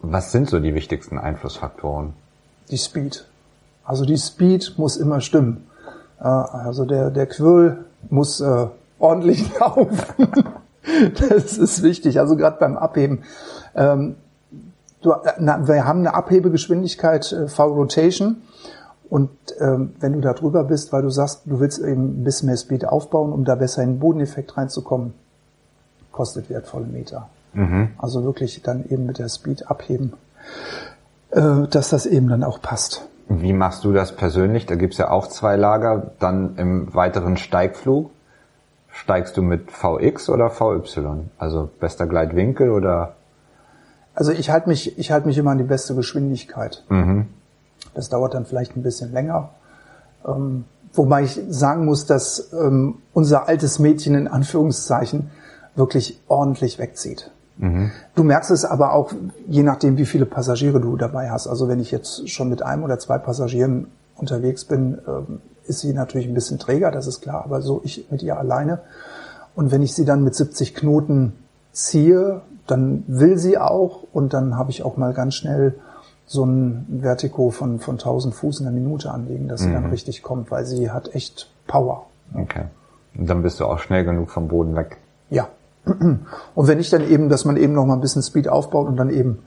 was 0.00 0.32
sind 0.32 0.48
so 0.48 0.60
die 0.60 0.74
wichtigsten 0.74 1.18
Einflussfaktoren? 1.18 2.14
Die 2.70 2.78
Speed. 2.78 3.26
Also 3.84 4.04
die 4.04 4.16
Speed 4.16 4.74
muss 4.78 4.96
immer 4.96 5.20
stimmen. 5.20 5.66
Äh, 6.20 6.24
also 6.24 6.84
der, 6.84 7.10
der 7.10 7.26
Quirl 7.26 7.84
muss 8.10 8.40
äh, 8.40 8.66
ordentlich 8.98 9.58
laufen. 9.60 9.98
das 11.18 11.58
ist 11.58 11.82
wichtig. 11.82 12.20
Also 12.20 12.36
gerade 12.36 12.58
beim 12.58 12.76
Abheben. 12.76 13.24
Ähm, 13.74 14.16
du, 15.02 15.14
na, 15.38 15.66
wir 15.66 15.84
haben 15.86 16.00
eine 16.00 16.14
Abhebegeschwindigkeit 16.14 17.32
äh, 17.32 17.48
V-Rotation 17.48 18.42
und 19.10 19.30
ähm, 19.58 19.94
wenn 20.00 20.12
du 20.12 20.20
da 20.20 20.34
drüber 20.34 20.64
bist, 20.64 20.92
weil 20.92 21.02
du 21.02 21.10
sagst, 21.10 21.42
du 21.46 21.60
willst 21.60 21.78
eben 21.78 22.20
ein 22.20 22.24
bisschen 22.24 22.46
mehr 22.46 22.56
Speed 22.56 22.86
aufbauen, 22.86 23.32
um 23.32 23.44
da 23.44 23.54
besser 23.54 23.82
in 23.82 23.94
den 23.94 23.98
Bodeneffekt 24.00 24.56
reinzukommen, 24.56 25.14
kostet 26.12 26.50
wertvolle 26.50 26.86
Meter. 26.86 27.28
Mhm. 27.54 27.90
Also 27.96 28.24
wirklich 28.24 28.62
dann 28.62 28.84
eben 28.88 29.06
mit 29.06 29.18
der 29.18 29.28
Speed 29.28 29.70
abheben, 29.70 30.12
äh, 31.30 31.66
dass 31.70 31.90
das 31.90 32.06
eben 32.06 32.28
dann 32.28 32.44
auch 32.44 32.60
passt. 32.60 33.06
Wie 33.28 33.52
machst 33.52 33.84
du 33.84 33.92
das 33.92 34.16
persönlich? 34.16 34.66
Da 34.66 34.74
gibt's 34.74 34.98
ja 34.98 35.10
auch 35.10 35.26
zwei 35.26 35.56
Lager. 35.56 36.12
Dann 36.18 36.56
im 36.56 36.94
weiteren 36.94 37.36
Steigflug 37.36 38.10
steigst 38.90 39.36
du 39.36 39.42
mit 39.42 39.70
VX 39.70 40.30
oder 40.30 40.50
VY? 40.50 41.28
Also 41.38 41.68
bester 41.78 42.06
Gleitwinkel 42.06 42.70
oder 42.70 43.14
also 44.18 44.32
ich 44.32 44.50
halte 44.50 44.68
mich, 44.68 44.98
ich 44.98 45.12
halte 45.12 45.28
mich 45.28 45.38
immer 45.38 45.52
an 45.52 45.58
die 45.58 45.64
beste 45.64 45.94
Geschwindigkeit. 45.94 46.82
Mhm. 46.88 47.26
Das 47.94 48.08
dauert 48.08 48.34
dann 48.34 48.46
vielleicht 48.46 48.76
ein 48.76 48.82
bisschen 48.82 49.12
länger. 49.12 49.50
Ähm, 50.26 50.64
wobei 50.92 51.22
ich 51.22 51.40
sagen 51.48 51.84
muss, 51.84 52.04
dass 52.04 52.52
ähm, 52.52 52.96
unser 53.12 53.46
altes 53.46 53.78
Mädchen 53.78 54.16
in 54.16 54.26
Anführungszeichen 54.26 55.30
wirklich 55.76 56.20
ordentlich 56.26 56.80
wegzieht. 56.80 57.30
Du 58.16 58.24
merkst 58.24 58.50
es 58.50 58.64
aber 58.64 58.92
auch, 58.92 59.12
je 59.46 59.62
nachdem, 59.62 59.98
wie 59.98 60.04
viele 60.04 60.26
Passagiere 60.26 60.80
du 60.80 60.96
dabei 60.96 61.30
hast. 61.30 61.46
Also 61.46 61.68
wenn 61.68 61.78
ich 61.78 61.92
jetzt 61.92 62.28
schon 62.28 62.48
mit 62.48 62.62
einem 62.62 62.82
oder 62.82 62.98
zwei 62.98 63.18
Passagieren 63.18 63.86
unterwegs 64.16 64.64
bin, 64.64 64.98
ähm, 65.06 65.40
ist 65.64 65.78
sie 65.78 65.92
natürlich 65.92 66.26
ein 66.26 66.34
bisschen 66.34 66.58
träger, 66.58 66.90
das 66.90 67.06
ist 67.06 67.20
klar, 67.20 67.44
aber 67.44 67.62
so 67.62 67.82
ich 67.84 68.10
mit 68.10 68.24
ihr 68.24 68.36
alleine. 68.36 68.80
Und 69.54 69.70
wenn 69.70 69.82
ich 69.82 69.94
sie 69.94 70.04
dann 70.04 70.24
mit 70.24 70.34
70 70.34 70.74
Knoten 70.74 71.34
ziehe, 71.70 72.42
dann 72.70 73.04
will 73.06 73.38
sie 73.38 73.58
auch 73.58 74.04
und 74.12 74.34
dann 74.34 74.56
habe 74.56 74.70
ich 74.70 74.82
auch 74.84 74.96
mal 74.96 75.12
ganz 75.14 75.34
schnell 75.34 75.74
so 76.26 76.44
ein 76.44 77.00
Vertigo 77.02 77.50
von, 77.50 77.78
von 77.78 77.94
1000 77.94 78.34
Fuß 78.34 78.60
in 78.60 78.66
der 78.66 78.72
Minute 78.72 79.10
anlegen, 79.10 79.48
dass 79.48 79.62
sie 79.62 79.72
dann 79.72 79.86
richtig 79.86 80.22
kommt, 80.22 80.50
weil 80.50 80.66
sie 80.66 80.90
hat 80.90 81.14
echt 81.14 81.50
Power. 81.66 82.06
Okay. 82.34 82.64
Und 83.16 83.28
dann 83.28 83.42
bist 83.42 83.60
du 83.60 83.64
auch 83.64 83.78
schnell 83.78 84.04
genug 84.04 84.30
vom 84.30 84.48
Boden 84.48 84.76
weg. 84.76 84.98
Ja. 85.30 85.48
Und 85.84 86.68
wenn 86.68 86.78
nicht, 86.78 86.92
dann 86.92 87.08
eben, 87.08 87.30
dass 87.30 87.46
man 87.46 87.56
eben 87.56 87.72
noch 87.72 87.86
mal 87.86 87.94
ein 87.94 88.02
bisschen 88.02 88.22
Speed 88.22 88.48
aufbaut 88.48 88.88
und 88.88 88.96
dann 88.96 89.08
eben, 89.08 89.38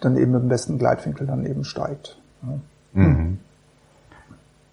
dann 0.00 0.16
eben 0.16 0.32
mit 0.32 0.42
dem 0.42 0.48
besten 0.48 0.78
Gleitwinkel 0.78 1.28
dann 1.28 1.46
eben 1.46 1.62
steigt. 1.62 2.18
Ja. 2.42 2.58
Mhm. 3.00 3.38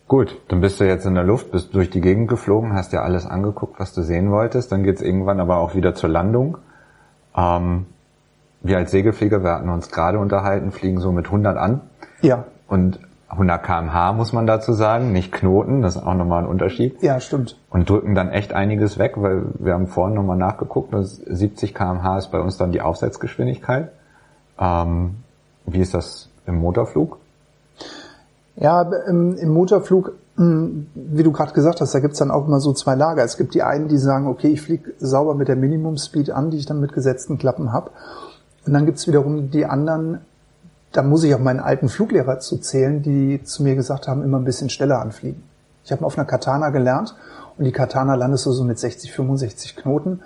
Gut, 0.07 0.39
dann 0.47 0.61
bist 0.61 0.79
du 0.79 0.85
jetzt 0.85 1.05
in 1.05 1.15
der 1.15 1.23
Luft, 1.23 1.51
bist 1.51 1.75
durch 1.75 1.89
die 1.89 2.01
Gegend 2.01 2.29
geflogen, 2.29 2.73
hast 2.73 2.93
dir 2.93 3.01
alles 3.01 3.25
angeguckt, 3.25 3.79
was 3.79 3.93
du 3.93 4.01
sehen 4.01 4.31
wolltest. 4.31 4.71
Dann 4.71 4.83
geht's 4.83 5.01
irgendwann 5.01 5.39
aber 5.39 5.57
auch 5.57 5.75
wieder 5.75 5.95
zur 5.95 6.09
Landung. 6.09 6.57
Ähm, 7.37 7.85
wir 8.61 8.77
als 8.77 8.91
Segelflieger, 8.91 9.43
wir 9.43 9.51
hatten 9.51 9.69
uns 9.69 9.91
gerade 9.91 10.19
unterhalten, 10.19 10.71
fliegen 10.71 10.99
so 10.99 11.11
mit 11.11 11.27
100 11.27 11.57
an. 11.57 11.81
Ja. 12.21 12.45
Und 12.67 12.99
100 13.29 13.61
kmh 13.61 14.13
muss 14.13 14.33
man 14.33 14.47
dazu 14.47 14.73
sagen, 14.73 15.11
nicht 15.11 15.31
Knoten, 15.31 15.81
das 15.81 15.97
ist 15.97 16.03
auch 16.03 16.13
nochmal 16.13 16.43
ein 16.43 16.49
Unterschied. 16.49 17.01
Ja, 17.01 17.19
stimmt. 17.19 17.57
Und 17.69 17.89
drücken 17.89 18.15
dann 18.15 18.29
echt 18.29 18.53
einiges 18.53 18.97
weg, 18.97 19.13
weil 19.17 19.43
wir 19.59 19.73
haben 19.73 19.87
vorhin 19.87 20.15
nochmal 20.15 20.37
nachgeguckt, 20.37 20.93
dass 20.93 21.17
70 21.17 21.73
kmh 21.73 22.17
ist 22.17 22.31
bei 22.31 22.39
uns 22.39 22.57
dann 22.57 22.71
die 22.71 22.81
Aufsetzgeschwindigkeit. 22.81 23.91
Ähm, 24.59 25.17
wie 25.65 25.79
ist 25.79 25.93
das 25.93 26.29
im 26.45 26.55
Motorflug? 26.55 27.19
Ja, 28.59 28.81
im, 28.81 29.37
im 29.37 29.49
Motorflug, 29.49 30.13
wie 30.35 31.23
du 31.23 31.31
gerade 31.31 31.53
gesagt 31.53 31.81
hast, 31.81 31.93
da 31.93 31.99
gibt's 31.99 32.19
dann 32.19 32.31
auch 32.31 32.47
immer 32.47 32.59
so 32.59 32.73
zwei 32.73 32.95
Lager. 32.95 33.23
Es 33.23 33.37
gibt 33.37 33.53
die 33.53 33.63
einen, 33.63 33.87
die 33.87 33.97
sagen, 33.97 34.27
okay, 34.27 34.49
ich 34.49 34.61
fliege 34.61 34.93
sauber 34.99 35.33
mit 35.35 35.47
der 35.47 35.55
Minimum-Speed 35.55 36.31
an, 36.31 36.51
die 36.51 36.57
ich 36.57 36.65
dann 36.65 36.79
mit 36.79 36.93
gesetzten 36.93 37.37
Klappen 37.37 37.71
hab. 37.71 37.91
Und 38.65 38.73
dann 38.73 38.85
gibt's 38.85 39.07
wiederum 39.07 39.49
die 39.49 39.65
anderen, 39.65 40.19
da 40.91 41.01
muss 41.03 41.23
ich 41.23 41.33
auf 41.33 41.41
meinen 41.41 41.59
alten 41.59 41.89
Fluglehrer 41.89 42.39
zu 42.39 42.57
zählen, 42.57 43.01
die 43.01 43.43
zu 43.43 43.63
mir 43.63 43.75
gesagt 43.75 44.07
haben, 44.07 44.23
immer 44.23 44.37
ein 44.37 44.43
bisschen 44.43 44.69
schneller 44.69 45.01
anfliegen. 45.01 45.43
Ich 45.83 45.91
habe 45.91 46.05
auf 46.05 46.17
einer 46.17 46.25
Katana 46.25 46.69
gelernt 46.69 47.15
und 47.57 47.65
die 47.65 47.71
Katana 47.71 48.15
landest 48.15 48.45
du 48.45 48.51
so 48.51 48.63
mit 48.63 48.77
60, 48.77 49.11
65 49.11 49.75
Knoten. 49.75 50.21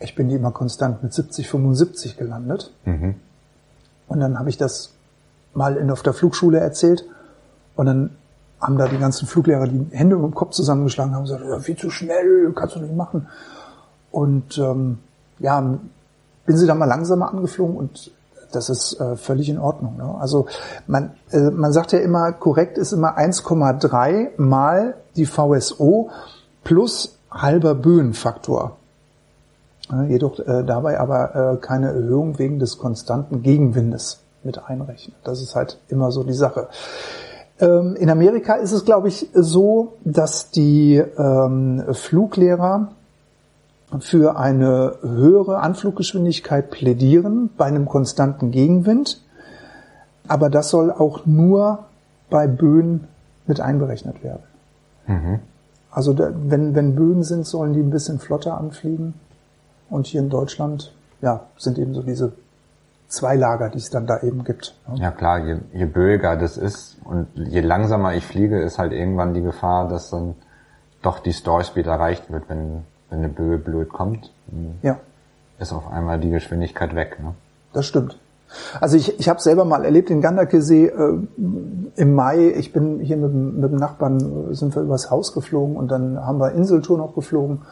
Ich 0.00 0.14
bin 0.14 0.28
die 0.28 0.34
immer 0.34 0.50
konstant 0.50 1.02
mit 1.02 1.12
70, 1.12 1.48
75 1.48 2.16
gelandet. 2.16 2.72
Mhm. 2.84 3.14
Und 4.08 4.20
dann 4.20 4.38
habe 4.38 4.50
ich 4.50 4.58
das 4.58 4.90
mal 5.54 5.76
in, 5.76 5.90
auf 5.90 6.02
der 6.02 6.12
Flugschule 6.12 6.58
erzählt 6.58 7.04
und 7.80 7.86
dann 7.86 8.10
haben 8.60 8.76
da 8.76 8.88
die 8.88 8.98
ganzen 8.98 9.26
Fluglehrer 9.26 9.66
die 9.66 9.86
Hände 9.92 10.14
um 10.14 10.20
den 10.20 10.34
Kopf 10.34 10.50
zusammengeschlagen 10.50 11.14
haben 11.14 11.22
gesagt, 11.22 11.42
viel 11.62 11.78
zu 11.78 11.88
schnell, 11.88 12.52
kannst 12.54 12.76
du 12.76 12.80
nicht 12.80 12.94
machen. 12.94 13.26
Und 14.10 14.58
ähm, 14.58 14.98
ja, 15.38 15.78
bin 16.44 16.56
sie 16.58 16.66
dann 16.66 16.76
mal 16.76 16.84
langsamer 16.84 17.30
angeflogen 17.30 17.78
und 17.78 18.10
das 18.52 18.68
ist 18.68 19.00
äh, 19.00 19.16
völlig 19.16 19.48
in 19.48 19.58
Ordnung. 19.58 19.96
Ne? 19.96 20.14
Also 20.20 20.44
man, 20.86 21.12
äh, 21.30 21.38
man 21.38 21.72
sagt 21.72 21.92
ja 21.92 22.00
immer, 22.00 22.32
korrekt 22.32 22.76
ist 22.76 22.92
immer 22.92 23.16
1,3 23.16 24.32
mal 24.36 24.96
die 25.16 25.24
VSO 25.24 26.10
plus 26.62 27.16
halber 27.30 27.74
Böenfaktor. 27.74 28.76
Ja, 29.90 30.02
jedoch 30.02 30.38
äh, 30.38 30.64
dabei 30.64 31.00
aber 31.00 31.34
äh, 31.34 31.56
keine 31.56 31.86
Erhöhung 31.86 32.38
wegen 32.38 32.58
des 32.58 32.76
konstanten 32.76 33.42
Gegenwindes 33.42 34.20
mit 34.42 34.62
einrechnen. 34.68 35.16
Das 35.24 35.40
ist 35.40 35.56
halt 35.56 35.78
immer 35.88 36.12
so 36.12 36.24
die 36.24 36.34
Sache. 36.34 36.68
Ähm, 37.60 37.96
in 37.96 38.10
Amerika 38.10 38.54
ist 38.54 38.72
es, 38.72 38.84
glaube 38.84 39.08
ich, 39.08 39.28
so, 39.34 39.94
dass 40.04 40.50
die 40.50 40.96
ähm, 40.96 41.84
Fluglehrer 41.92 42.92
für 43.98 44.36
eine 44.38 44.96
höhere 45.02 45.60
Anfluggeschwindigkeit 45.60 46.70
plädieren 46.70 47.50
bei 47.56 47.66
einem 47.66 47.86
konstanten 47.86 48.50
Gegenwind. 48.50 49.20
Aber 50.28 50.48
das 50.48 50.70
soll 50.70 50.90
auch 50.92 51.26
nur 51.26 51.86
bei 52.30 52.46
Böen 52.46 53.08
mit 53.46 53.60
einberechnet 53.60 54.22
werden. 54.22 54.42
Mhm. 55.06 55.40
Also 55.90 56.12
da, 56.12 56.30
wenn, 56.32 56.74
wenn 56.74 56.94
Böen 56.94 57.24
sind, 57.24 57.46
sollen 57.46 57.72
die 57.72 57.80
ein 57.80 57.90
bisschen 57.90 58.20
flotter 58.20 58.56
anfliegen. 58.56 59.14
Und 59.90 60.06
hier 60.06 60.20
in 60.20 60.30
Deutschland, 60.30 60.92
ja, 61.20 61.46
sind 61.58 61.78
eben 61.78 61.94
so 61.94 62.02
diese 62.02 62.32
zwei 63.10 63.36
Lager, 63.36 63.68
die 63.68 63.78
es 63.78 63.90
dann 63.90 64.06
da 64.06 64.20
eben 64.22 64.44
gibt. 64.44 64.74
Ja 64.94 65.10
klar, 65.10 65.38
je, 65.44 65.56
je 65.72 65.84
böiger 65.86 66.36
das 66.36 66.56
ist 66.56 66.96
und 67.04 67.26
je 67.34 67.60
langsamer 67.60 68.14
ich 68.14 68.24
fliege, 68.26 68.60
ist 68.60 68.78
halt 68.78 68.92
irgendwann 68.92 69.34
die 69.34 69.42
Gefahr, 69.42 69.88
dass 69.88 70.10
dann 70.10 70.34
doch 71.02 71.18
die 71.18 71.32
Store 71.32 71.62
Speed 71.64 71.86
erreicht 71.86 72.30
wird, 72.30 72.48
wenn, 72.48 72.84
wenn 73.10 73.18
eine 73.18 73.28
Böe 73.28 73.58
blöd 73.58 73.88
kommt. 73.90 74.32
Ja, 74.82 74.98
Ist 75.58 75.72
auf 75.72 75.90
einmal 75.92 76.18
die 76.20 76.30
Geschwindigkeit 76.30 76.94
weg. 76.94 77.18
Ne? 77.22 77.34
das 77.72 77.86
stimmt. 77.86 78.18
Also 78.80 78.96
ich, 78.96 79.20
ich 79.20 79.28
habe 79.28 79.40
selber 79.40 79.64
mal 79.64 79.84
erlebt 79.84 80.10
in 80.10 80.20
Gandakesee 80.20 80.86
äh, 80.86 81.18
im 81.96 82.14
Mai. 82.14 82.48
Ich 82.56 82.72
bin 82.72 82.98
hier 82.98 83.16
mit, 83.16 83.30
dem- 83.32 83.60
mit 83.60 83.70
dem 83.70 83.78
Nachbarn 83.78 84.50
äh, 84.50 84.54
sind 84.54 84.74
wir 84.74 84.82
übers 84.82 85.08
Haus 85.10 85.32
geflogen 85.32 85.76
und 85.76 85.88
dann 85.88 86.18
haben 86.24 86.38
wir 86.38 86.50
Inseltour 86.52 86.98
noch 86.98 87.14
geflogen. 87.14 87.62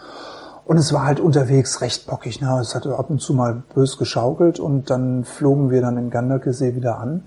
Und 0.69 0.77
es 0.77 0.93
war 0.93 1.07
halt 1.07 1.19
unterwegs 1.19 1.81
recht 1.81 2.07
bockig. 2.07 2.43
Ne? 2.43 2.59
Es 2.61 2.75
hat 2.75 2.87
ab 2.87 3.09
und 3.09 3.23
zu 3.23 3.33
mal 3.33 3.63
bös 3.75 3.97
geschaukelt 3.97 4.61
und 4.61 4.91
dann 4.91 5.25
flogen 5.25 5.71
wir 5.71 5.81
dann 5.81 5.97
in 5.97 6.11
Gandakesee 6.11 6.75
wieder 6.75 6.99
an 6.99 7.25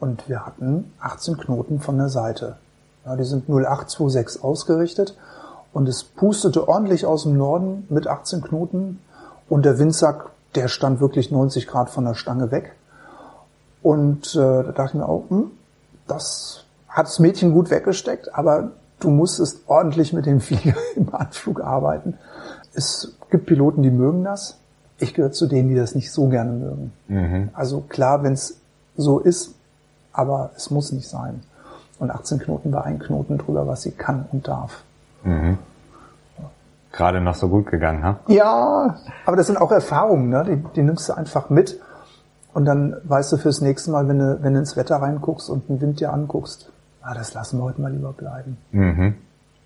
und 0.00 0.28
wir 0.28 0.44
hatten 0.44 0.92
18 1.00 1.38
Knoten 1.38 1.80
von 1.80 1.96
der 1.96 2.10
Seite. 2.10 2.58
Ja, 3.06 3.16
die 3.16 3.24
sind 3.24 3.48
0826 3.48 4.44
ausgerichtet 4.44 5.16
und 5.72 5.88
es 5.88 6.04
pustete 6.04 6.68
ordentlich 6.68 7.06
aus 7.06 7.22
dem 7.22 7.38
Norden 7.38 7.86
mit 7.88 8.06
18 8.06 8.42
Knoten 8.42 9.00
und 9.48 9.64
der 9.64 9.78
Windsack, 9.78 10.26
der 10.54 10.68
stand 10.68 11.00
wirklich 11.00 11.30
90 11.30 11.66
Grad 11.66 11.88
von 11.88 12.04
der 12.04 12.14
Stange 12.14 12.50
weg. 12.50 12.74
Und 13.82 14.34
äh, 14.34 14.38
da 14.38 14.72
dachte 14.72 14.88
ich 14.88 14.94
mir 15.00 15.08
auch, 15.08 15.24
hm, 15.30 15.52
das 16.06 16.64
hat 16.86 17.06
das 17.06 17.18
Mädchen 17.18 17.54
gut 17.54 17.70
weggesteckt, 17.70 18.34
aber 18.34 18.72
du 19.00 19.08
musstest 19.08 19.60
ordentlich 19.68 20.12
mit 20.12 20.26
dem 20.26 20.42
Flieger 20.42 20.74
im 20.96 21.14
Anflug 21.14 21.62
arbeiten. 21.62 22.18
Es 22.74 23.16
gibt 23.30 23.46
Piloten, 23.46 23.82
die 23.82 23.90
mögen 23.90 24.24
das. 24.24 24.58
Ich 24.98 25.14
gehöre 25.14 25.32
zu 25.32 25.46
denen, 25.46 25.68
die 25.68 25.74
das 25.74 25.94
nicht 25.94 26.12
so 26.12 26.28
gerne 26.28 26.52
mögen. 26.52 26.92
Mhm. 27.08 27.50
Also 27.52 27.80
klar, 27.80 28.22
wenn 28.22 28.32
es 28.32 28.60
so 28.96 29.18
ist, 29.18 29.54
aber 30.12 30.50
es 30.56 30.70
muss 30.70 30.92
nicht 30.92 31.08
sein. 31.08 31.42
Und 31.98 32.10
18 32.10 32.38
Knoten 32.38 32.70
bei 32.70 32.82
ein 32.82 32.98
Knoten 32.98 33.38
drüber, 33.38 33.66
was 33.66 33.82
sie 33.82 33.92
kann 33.92 34.26
und 34.30 34.46
darf. 34.46 34.82
Mhm. 35.24 35.58
Gerade 36.92 37.20
noch 37.20 37.34
so 37.34 37.48
gut 37.48 37.66
gegangen, 37.66 38.04
ha? 38.04 38.20
Ja, 38.28 39.00
aber 39.26 39.36
das 39.36 39.48
sind 39.48 39.56
auch 39.56 39.72
Erfahrungen, 39.72 40.28
ne? 40.28 40.44
die, 40.44 40.64
die 40.76 40.82
nimmst 40.82 41.08
du 41.08 41.12
einfach 41.12 41.50
mit. 41.50 41.80
Und 42.52 42.66
dann 42.66 42.96
weißt 43.02 43.32
du 43.32 43.36
fürs 43.36 43.60
nächste 43.60 43.90
Mal, 43.90 44.06
wenn 44.06 44.20
du, 44.20 44.38
wenn 44.42 44.54
du 44.54 44.60
ins 44.60 44.76
Wetter 44.76 44.96
reinguckst 44.96 45.50
und 45.50 45.68
den 45.68 45.80
Wind 45.80 45.98
dir 45.98 46.12
anguckst, 46.12 46.70
ah, 47.02 47.14
das 47.14 47.34
lassen 47.34 47.58
wir 47.58 47.64
heute 47.64 47.80
mal 47.80 47.90
lieber 47.92 48.12
bleiben. 48.12 48.58
Mhm. 48.70 49.16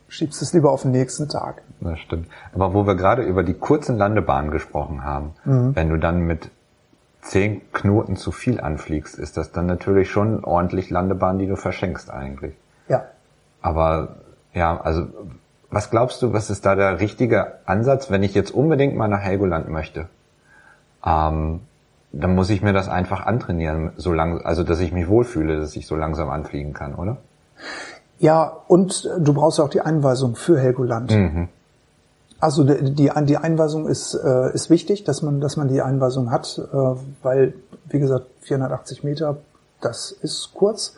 Schiebst 0.09 0.41
es 0.43 0.53
lieber 0.53 0.73
auf 0.73 0.83
den 0.83 0.91
nächsten 0.91 1.29
Tag. 1.29 1.63
Das 1.81 1.99
stimmt. 2.01 2.29
Aber 2.55 2.75
wo 2.75 2.87
wir 2.87 2.95
gerade 2.95 3.23
über 3.23 3.43
die 3.43 3.55
kurzen 3.55 3.99
Landebahnen 3.99 4.51
gesprochen 4.51 5.05
haben, 5.05 5.35
wenn 5.45 5.91
du 5.91 5.99
dann 5.99 6.21
mit 6.21 6.51
zehn 7.21 7.61
Knoten 7.73 8.17
zu 8.17 8.33
viel 8.33 8.61
anfliegst, 8.61 9.19
ist 9.19 9.37
das 9.37 9.53
dann 9.53 9.67
natürlich 9.67 10.11
schon 10.11 10.45
ordentlich 10.45 10.91
Landebahn, 10.91 11.39
die 11.39 11.47
du 11.47 11.57
verschenkst 11.57 12.11
eigentlich. 12.11 12.55
Ja. 12.89 13.05
Aber 13.61 14.17
ja, 14.55 14.81
also 14.81 15.09
was 15.71 15.91
glaubst 15.91 16.23
du, 16.23 16.33
was 16.33 16.49
ist 16.49 16.65
da 16.65 16.75
der 16.75 17.01
richtige 17.01 17.59
Ansatz, 17.67 18.11
wenn 18.11 18.23
ich 18.23 18.35
jetzt 18.35 18.51
unbedingt 18.51 18.97
mal 18.97 19.09
nach 19.09 19.21
Helgoland 19.21 19.69
möchte? 19.69 20.07
Ähm, 21.05 21.61
dann 22.13 22.35
muss 22.35 22.49
ich 22.49 22.63
mir 22.63 22.73
das 22.73 22.89
einfach 22.89 23.27
antrainieren, 23.27 23.93
so 23.97 24.13
lang, 24.13 24.41
also 24.41 24.65
dass 24.65 24.81
ich 24.81 24.93
mich 24.93 25.09
wohlfühle, 25.09 25.61
dass 25.61 25.77
ich 25.77 25.87
so 25.87 25.95
langsam 25.95 26.31
anfliegen 26.31 26.73
kann, 26.73 26.95
oder? 26.95 27.19
Ja, 28.19 28.57
und 28.67 29.09
du 29.19 29.33
brauchst 29.33 29.61
auch 29.61 29.69
die 29.69 29.81
Einweisung 29.81 30.35
für 30.35 30.59
Helgoland. 30.59 31.13
Also 32.41 32.65
die, 32.65 32.95
die 32.95 33.11
die 33.25 33.37
Einweisung 33.37 33.89
ist, 33.89 34.15
äh, 34.15 34.53
ist 34.55 34.71
wichtig, 34.71 35.05
dass 35.05 35.23
man, 35.23 35.41
dass 35.41 35.57
man 35.57 35.69
die 35.69 35.83
Einweisung 35.83 36.31
hat, 36.31 36.59
äh, 36.59 36.77
weil, 37.23 37.55
wie 37.89 37.99
gesagt, 37.99 38.27
480 38.43 39.03
Meter, 39.03 39.39
das 39.81 40.13
ist 40.13 40.53
kurz. 40.55 40.95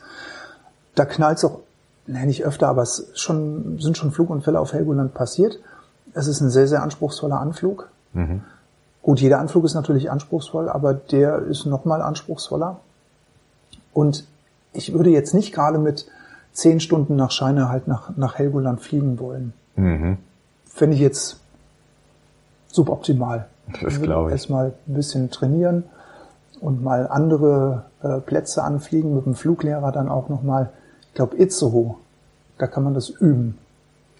Da 0.94 1.06
knallt's 1.06 1.44
auch, 1.44 1.60
ne, 2.06 2.26
nicht 2.26 2.44
öfter, 2.44 2.68
aber 2.68 2.82
es 2.82 3.10
schon, 3.14 3.78
sind 3.80 3.96
schon 3.96 4.12
Flugunfälle 4.12 4.60
auf 4.60 4.74
Helgoland 4.74 5.14
passiert. 5.14 5.58
Es 6.12 6.26
ist 6.26 6.40
ein 6.40 6.50
sehr, 6.50 6.66
sehr 6.66 6.82
anspruchsvoller 6.82 7.40
Anflug. 7.40 7.88
Gut, 9.02 9.20
jeder 9.20 9.38
Anflug 9.38 9.64
ist 9.64 9.74
natürlich 9.74 10.10
anspruchsvoll, 10.10 10.68
aber 10.68 10.92
der 10.92 11.38
ist 11.42 11.64
nochmal 11.64 12.02
anspruchsvoller. 12.02 12.80
Und 13.94 14.26
ich 14.72 14.92
würde 14.92 15.10
jetzt 15.10 15.32
nicht 15.32 15.54
gerade 15.54 15.78
mit 15.78 16.06
zehn 16.52 16.80
Stunden 16.80 17.16
nach 17.16 17.30
Scheine 17.30 17.68
halt 17.68 17.88
nach, 17.88 18.16
nach 18.16 18.36
Helgoland 18.36 18.80
fliegen 18.80 19.18
wollen. 19.18 19.52
Mhm. 19.76 20.18
Fände 20.64 20.94
ich 20.94 21.00
jetzt 21.00 21.40
suboptimal. 22.68 23.46
Das 23.82 24.00
glaube 24.00 24.30
ich. 24.30 24.32
Erstmal 24.32 24.72
ein 24.86 24.94
bisschen 24.94 25.30
trainieren 25.30 25.84
und 26.60 26.82
mal 26.82 27.06
andere 27.08 27.84
äh, 28.02 28.20
Plätze 28.20 28.62
anfliegen 28.62 29.14
mit 29.14 29.26
dem 29.26 29.34
Fluglehrer 29.34 29.92
dann 29.92 30.08
auch 30.08 30.28
nochmal. 30.28 30.70
Ich 31.08 31.14
glaube 31.14 31.36
Itzehoe, 31.36 31.96
da 32.58 32.66
kann 32.66 32.84
man 32.84 32.94
das 32.94 33.08
üben. 33.08 33.58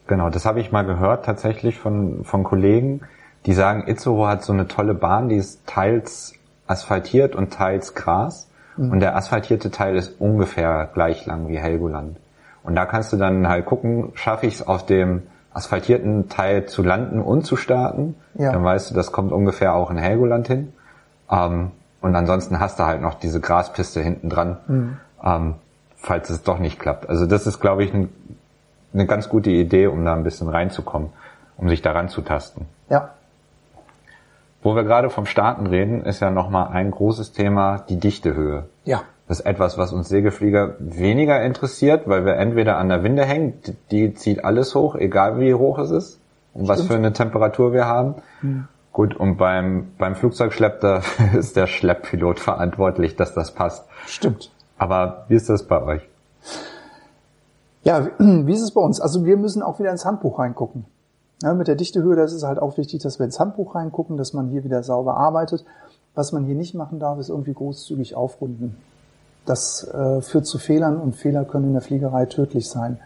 Genau, 0.07 0.31
das 0.31 0.45
habe 0.45 0.61
ich 0.61 0.73
mal 0.73 0.85
gehört 0.85 1.25
tatsächlich 1.25 1.79
von, 1.79 2.25
von 2.25 2.43
Kollegen, 2.43 3.03
die 3.47 3.53
sagen, 3.53 3.87
Itzehoe 3.87 4.27
hat 4.27 4.43
so 4.43 4.53
eine 4.53 4.67
tolle 4.67 4.95
Bahn, 4.95 5.29
die 5.29 5.37
ist 5.37 5.67
teils 5.67 6.35
asphaltiert 6.67 7.37
und 7.37 7.53
teils 7.53 7.95
Gras. 7.95 8.50
Mhm. 8.81 8.93
Und 8.93 9.01
der 9.01 9.15
asphaltierte 9.15 9.71
Teil 9.71 9.97
ist 9.97 10.21
ungefähr 10.21 10.89
gleich 10.93 11.27
lang 11.27 11.49
wie 11.49 11.59
Helgoland. 11.59 12.17
Und 12.63 12.75
da 12.75 12.87
kannst 12.87 13.13
du 13.13 13.17
dann 13.17 13.49
halt 13.49 13.67
gucken, 13.67 14.13
schaffe 14.15 14.47
ich 14.47 14.55
es 14.55 14.67
auf 14.67 14.87
dem 14.87 15.23
asphaltierten 15.53 16.29
Teil 16.29 16.67
zu 16.67 16.83
landen 16.83 17.21
und 17.21 17.45
zu 17.45 17.57
starten. 17.57 18.15
Ja. 18.35 18.53
Dann 18.53 18.65
weißt 18.65 18.91
du, 18.91 18.95
das 18.95 19.13
kommt 19.13 19.33
ungefähr 19.33 19.75
auch 19.75 19.91
in 19.91 19.99
Helgoland 19.99 20.47
hin. 20.47 20.73
Ähm, 21.31 21.73
und 22.01 22.17
ansonsten 22.17 22.61
hast 22.61 22.79
du 22.79 22.85
halt 22.85 23.03
noch 23.03 23.15
diese 23.15 23.41
Graspiste 23.41 24.01
hinten 24.01 24.31
dran, 24.31 24.57
mhm. 24.67 24.97
ähm, 25.23 25.55
falls 25.97 26.31
es 26.31 26.43
doch 26.43 26.59
nicht 26.59 26.79
klappt. 26.79 27.09
Also 27.09 27.27
das 27.27 27.47
ist, 27.47 27.61
glaube 27.61 27.85
ich, 27.85 27.93
ein, 27.93 28.09
eine 28.95 29.07
ganz 29.07 29.29
gute 29.29 29.51
Idee, 29.51 29.87
um 29.89 30.05
da 30.05 30.15
ein 30.15 30.25
bisschen 30.25 30.49
reinzukommen, 30.49 31.11
um 31.59 31.69
sich 31.69 31.83
daran 31.83 32.09
zu 32.09 32.23
tasten. 32.23 32.67
Ja. 32.89 33.11
Wo 34.63 34.75
wir 34.75 34.85
gerade 34.85 35.09
vom 35.09 35.27
Starten 35.27 35.67
reden, 35.67 36.05
ist 36.05 36.21
ja 36.21 36.31
nochmal 36.31 36.69
ein 36.73 36.91
großes 36.91 37.33
Thema 37.33 37.79
die 37.89 37.99
Dichtehöhe. 37.99 38.67
Ja. 38.85 39.03
Das 39.27 39.41
ist 39.41 39.47
etwas, 39.47 39.79
was 39.79 39.93
uns 39.93 40.09
Segelflieger 40.09 40.75
weniger 40.81 41.41
interessiert, 41.43 42.09
weil 42.09 42.27
wir 42.27 42.35
entweder 42.37 42.79
an 42.79 42.89
der 42.89 43.03
Winde 43.03 43.25
hängen, 43.25 43.55
die 43.91 44.13
zieht 44.15 44.45
alles 44.45 44.75
hoch, 44.75 44.97
egal 44.97 45.39
wie 45.39 45.55
hoch 45.55 45.79
es 45.79 45.91
ist 45.91 46.21
und 46.53 46.65
Stimmt. 46.65 46.69
was 46.69 46.87
für 46.87 46.95
eine 46.95 47.13
Temperatur 47.13 47.73
wir 47.73 47.87
haben. 47.87 48.17
Mhm. 48.43 48.69
Gut, 48.93 49.15
und 49.15 49.37
beim, 49.37 49.93
beim 49.99 50.17
Flugzeugschlepp, 50.17 50.81
da 50.81 51.03
ist 51.39 51.57
der 51.57 51.69
Schlepppilot 51.69 52.41
verantwortlich, 52.41 53.17
dass 53.17 53.33
das 53.33 53.53
passt. 53.53 53.87
Stimmt. 54.07 54.51
Aber 54.79 55.27
wie 55.29 55.37
ist 55.37 55.49
das 55.49 55.63
bei 55.63 55.81
euch? 55.81 56.09
Ja, 57.85 58.09
wie 58.19 58.53
ist 58.53 58.63
es 58.63 58.73
bei 58.73 58.81
uns? 58.81 59.01
Also 59.01 59.25
wir 59.25 59.37
müssen 59.37 59.63
auch 59.63 59.79
wieder 59.79 59.91
ins 59.91 60.05
Handbuch 60.05 60.39
reingucken. 60.39 60.87
Ja, 61.43 61.55
mit 61.55 61.69
der 61.69 61.75
Dichtehöhe, 61.75 62.17
das 62.17 62.33
ist 62.33 62.43
halt 62.43 62.59
auch 62.59 62.77
wichtig, 62.77 63.03
dass 63.03 63.19
wir 63.19 63.25
ins 63.25 63.41
Handbuch 63.41 63.75
reingucken, 63.75 64.19
dass 64.19 64.35
man 64.35 64.49
hier 64.49 64.63
wieder 64.63 64.83
sauber 64.83 65.17
arbeitet. 65.17 65.65
Was 66.15 66.33
man 66.33 66.45
hier 66.45 66.55
nicht 66.55 66.75
machen 66.75 66.99
darf, 66.99 67.19
ist 67.19 67.31
irgendwie 67.31 67.55
großzügig 67.55 68.15
aufrunden. 68.15 68.77
Das 69.47 69.89
äh, 69.89 70.21
führt 70.21 70.47
zu 70.47 70.59
Fehlern 70.59 70.99
und 70.99 71.17
Fehler 71.17 71.45
können 71.45 71.69
in 71.69 71.73
der 71.73 71.83
Fliegerei 71.83 72.27
tödlich 72.27 72.69
sein. 72.69 72.99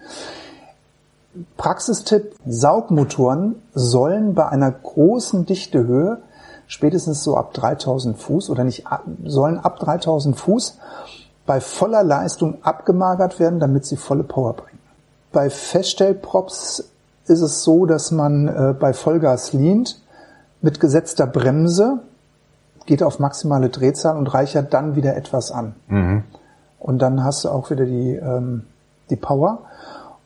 Praxistipp, 1.56 2.34
Saugmotoren 2.46 3.56
sollen 3.72 4.34
bei 4.34 4.48
einer 4.48 4.70
großen 4.70 5.46
Dichtehöhe, 5.46 6.18
spätestens 6.66 7.22
so 7.22 7.36
ab 7.36 7.52
3000 7.54 8.16
Fuß 8.16 8.50
oder 8.50 8.64
nicht, 8.64 8.84
sollen 9.24 9.58
ab 9.58 9.78
3000 9.78 10.36
Fuß 10.36 10.78
bei 11.46 11.60
voller 11.60 12.02
Leistung 12.02 12.58
abgemagert 12.62 13.38
werden, 13.38 13.60
damit 13.60 13.84
sie 13.84 13.96
volle 13.96 14.24
Power 14.24 14.54
bringen. 14.54 14.78
Bei 15.32 15.50
Feststellprops 15.50 16.90
ist 17.26 17.40
es 17.40 17.62
so, 17.62 17.86
dass 17.86 18.10
man 18.10 18.48
äh, 18.48 18.74
bei 18.78 18.92
Vollgas 18.92 19.52
lehnt 19.52 20.00
mit 20.60 20.80
gesetzter 20.80 21.26
Bremse, 21.26 22.00
geht 22.86 23.02
auf 23.02 23.18
maximale 23.18 23.70
Drehzahl 23.70 24.16
und 24.16 24.32
reichert 24.32 24.74
dann 24.74 24.96
wieder 24.96 25.16
etwas 25.16 25.50
an. 25.50 25.74
Mhm. 25.88 26.24
Und 26.78 27.00
dann 27.00 27.24
hast 27.24 27.44
du 27.44 27.48
auch 27.48 27.70
wieder 27.70 27.86
die, 27.86 28.14
ähm, 28.14 28.64
die 29.10 29.16
Power. 29.16 29.60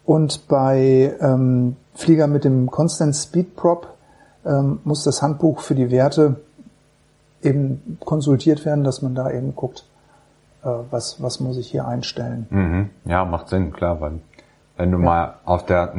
Und 0.05 0.49
bei 0.49 1.14
ähm, 1.20 1.77
Flieger 1.94 2.27
mit 2.27 2.44
dem 2.44 2.70
Constant 2.70 3.14
Speed 3.14 3.55
Prop 3.55 3.88
ähm, 4.44 4.81
muss 4.85 5.05
das 5.05 5.22
Handbuch 5.22 5.61
für 5.61 5.75
die 5.75 5.90
Werte 5.90 6.37
eben 7.42 7.99
konsultiert 8.05 8.64
werden, 8.64 8.85
dass 8.85 9.03
man 9.03 9.14
da 9.14 9.31
eben 9.31 9.55
guckt, 9.55 9.85
äh, 10.64 10.68
was, 10.90 11.22
was 11.22 11.40
muss 11.40 11.57
ich 11.59 11.70
hier 11.70 11.87
einstellen. 11.87 12.46
Mhm. 12.51 12.90
Ja, 13.05 13.25
macht 13.25 13.49
Sinn, 13.49 13.72
klar, 13.72 14.01
weil 14.01 14.20
wenn 14.77 14.90
du 14.90 14.99
ja. 14.99 15.05
mal 15.05 15.35
auf 15.44 15.66
der 15.66 15.94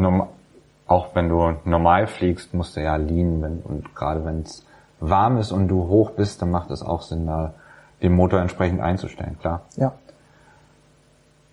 auch 0.89 1.13
wenn 1.13 1.29
du 1.29 1.53
normal 1.65 2.07
fliegst, 2.07 2.53
musst 2.53 2.75
du 2.75 2.81
ja 2.81 2.95
lean, 2.95 3.41
wenn, 3.41 3.59
und 3.59 3.95
gerade 3.95 4.25
wenn 4.25 4.41
es 4.41 4.65
warm 4.99 5.37
ist 5.37 5.51
und 5.51 5.67
du 5.67 5.87
hoch 5.87 6.11
bist, 6.11 6.41
dann 6.41 6.49
macht 6.49 6.71
es 6.71 6.81
auch 6.81 7.03
Sinn, 7.03 7.27
da 7.27 7.53
den 8.01 8.13
Motor 8.13 8.39
entsprechend 8.39 8.81
einzustellen, 8.81 9.37
klar. 9.39 9.61
Ja. 9.75 9.93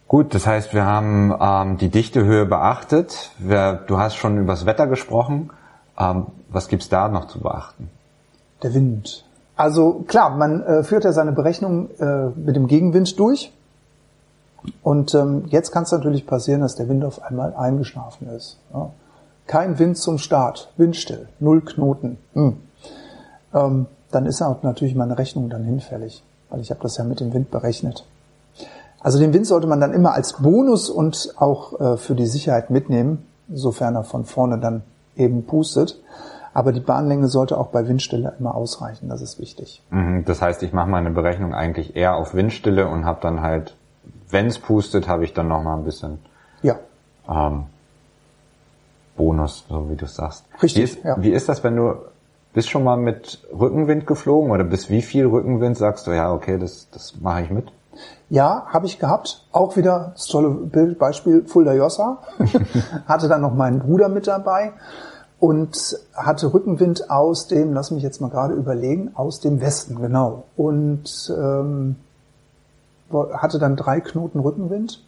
Gut, 0.08 0.34
das 0.34 0.46
heißt, 0.46 0.72
wir 0.72 0.86
haben 0.86 1.34
ähm, 1.38 1.76
die 1.78 1.90
Dichtehöhe 1.90 2.46
beachtet. 2.46 3.32
Wir, 3.38 3.74
du 3.74 3.98
hast 3.98 4.16
schon 4.16 4.38
übers 4.38 4.64
Wetter 4.64 4.86
gesprochen. 4.86 5.50
Ähm, 5.98 6.26
was 6.48 6.68
gibt's 6.68 6.88
da 6.88 7.08
noch 7.08 7.26
zu 7.26 7.40
beachten? 7.40 7.90
Der 8.62 8.72
Wind. 8.72 9.24
Also 9.56 10.04
klar, 10.06 10.30
man 10.30 10.62
äh, 10.62 10.82
führt 10.84 11.04
ja 11.04 11.12
seine 11.12 11.32
Berechnung 11.32 11.90
äh, 11.98 12.28
mit 12.36 12.56
dem 12.56 12.68
Gegenwind 12.68 13.18
durch. 13.18 13.52
Und 14.82 15.14
ähm, 15.14 15.44
jetzt 15.48 15.72
kann 15.72 15.82
es 15.82 15.92
natürlich 15.92 16.26
passieren, 16.26 16.60
dass 16.60 16.76
der 16.76 16.88
Wind 16.88 17.04
auf 17.04 17.22
einmal 17.22 17.54
eingeschlafen 17.54 18.28
ist. 18.28 18.58
Ja. 18.72 18.90
Kein 19.46 19.78
Wind 19.78 19.96
zum 19.96 20.18
Start, 20.18 20.72
windstill, 20.76 21.28
null 21.38 21.60
Knoten. 21.60 22.18
Hm. 22.34 22.56
Ähm, 23.54 23.86
dann 24.10 24.26
ist 24.26 24.42
auch 24.42 24.62
natürlich 24.62 24.94
meine 24.94 25.18
Rechnung 25.18 25.48
dann 25.50 25.64
hinfällig, 25.64 26.22
weil 26.50 26.60
ich 26.60 26.70
habe 26.70 26.80
das 26.82 26.96
ja 26.96 27.04
mit 27.04 27.20
dem 27.20 27.32
Wind 27.32 27.50
berechnet. 27.50 28.04
Also 29.00 29.18
den 29.18 29.32
Wind 29.32 29.46
sollte 29.46 29.66
man 29.66 29.80
dann 29.80 29.92
immer 29.92 30.14
als 30.14 30.34
Bonus 30.34 30.90
und 30.90 31.34
auch 31.36 31.78
äh, 31.80 31.96
für 31.96 32.14
die 32.14 32.26
Sicherheit 32.26 32.70
mitnehmen, 32.70 33.26
sofern 33.52 33.94
er 33.94 34.04
von 34.04 34.24
vorne 34.24 34.58
dann 34.58 34.82
eben 35.16 35.44
pustet. 35.44 36.00
Aber 36.54 36.72
die 36.72 36.80
Bahnlänge 36.80 37.28
sollte 37.28 37.58
auch 37.58 37.68
bei 37.68 37.86
Windstille 37.86 38.32
immer 38.38 38.54
ausreichen, 38.54 39.10
das 39.10 39.20
ist 39.20 39.38
wichtig. 39.38 39.82
Mhm, 39.90 40.24
das 40.24 40.40
heißt, 40.40 40.62
ich 40.62 40.72
mache 40.72 40.88
meine 40.88 41.10
Berechnung 41.10 41.54
eigentlich 41.54 41.94
eher 41.94 42.16
auf 42.16 42.34
Windstille 42.34 42.88
und 42.88 43.04
habe 43.04 43.20
dann 43.20 43.42
halt, 43.42 43.76
wenn 44.30 44.46
es 44.46 44.58
pustet, 44.58 45.06
habe 45.06 45.24
ich 45.24 45.34
dann 45.34 45.48
nochmal 45.48 45.76
ein 45.76 45.84
bisschen 45.84 46.18
ja. 46.62 46.76
ähm, 47.28 47.66
Bonus, 49.16 49.64
so 49.68 49.90
wie 49.90 49.96
du 49.96 50.06
sagst. 50.06 50.44
Richtig. 50.62 50.76
Wie 50.76 50.84
ist, 50.84 51.04
ja. 51.04 51.16
wie 51.22 51.30
ist 51.30 51.48
das, 51.48 51.64
wenn 51.64 51.76
du 51.76 51.94
bist 52.52 52.70
schon 52.70 52.84
mal 52.84 52.96
mit 52.96 53.46
Rückenwind 53.52 54.06
geflogen 54.06 54.50
oder 54.50 54.64
bis 54.64 54.88
wie 54.88 55.02
viel 55.02 55.26
Rückenwind 55.26 55.76
sagst 55.76 56.06
du, 56.06 56.12
ja, 56.12 56.32
okay, 56.32 56.58
das, 56.58 56.88
das 56.90 57.20
mache 57.20 57.42
ich 57.42 57.50
mit? 57.50 57.70
Ja, 58.30 58.66
habe 58.72 58.86
ich 58.86 58.98
gehabt. 58.98 59.46
Auch 59.52 59.76
wieder 59.76 60.12
das 60.14 60.26
tolle 60.26 60.50
Beispiel 60.98 61.44
Fulda 61.44 61.74
Jossa. 61.74 62.22
hatte 63.06 63.28
dann 63.28 63.42
noch 63.42 63.54
meinen 63.54 63.80
Bruder 63.80 64.08
mit 64.08 64.26
dabei 64.26 64.72
und 65.38 65.98
hatte 66.14 66.52
Rückenwind 66.52 67.10
aus 67.10 67.46
dem, 67.46 67.72
lass 67.72 67.90
mich 67.90 68.02
jetzt 68.02 68.20
mal 68.20 68.30
gerade 68.30 68.54
überlegen, 68.54 69.10
aus 69.14 69.40
dem 69.40 69.60
Westen, 69.60 70.00
genau. 70.00 70.44
Und 70.56 71.32
ähm, 71.36 71.96
hatte 73.34 73.58
dann 73.58 73.76
drei 73.76 74.00
Knoten 74.00 74.40
Rückenwind 74.40 75.05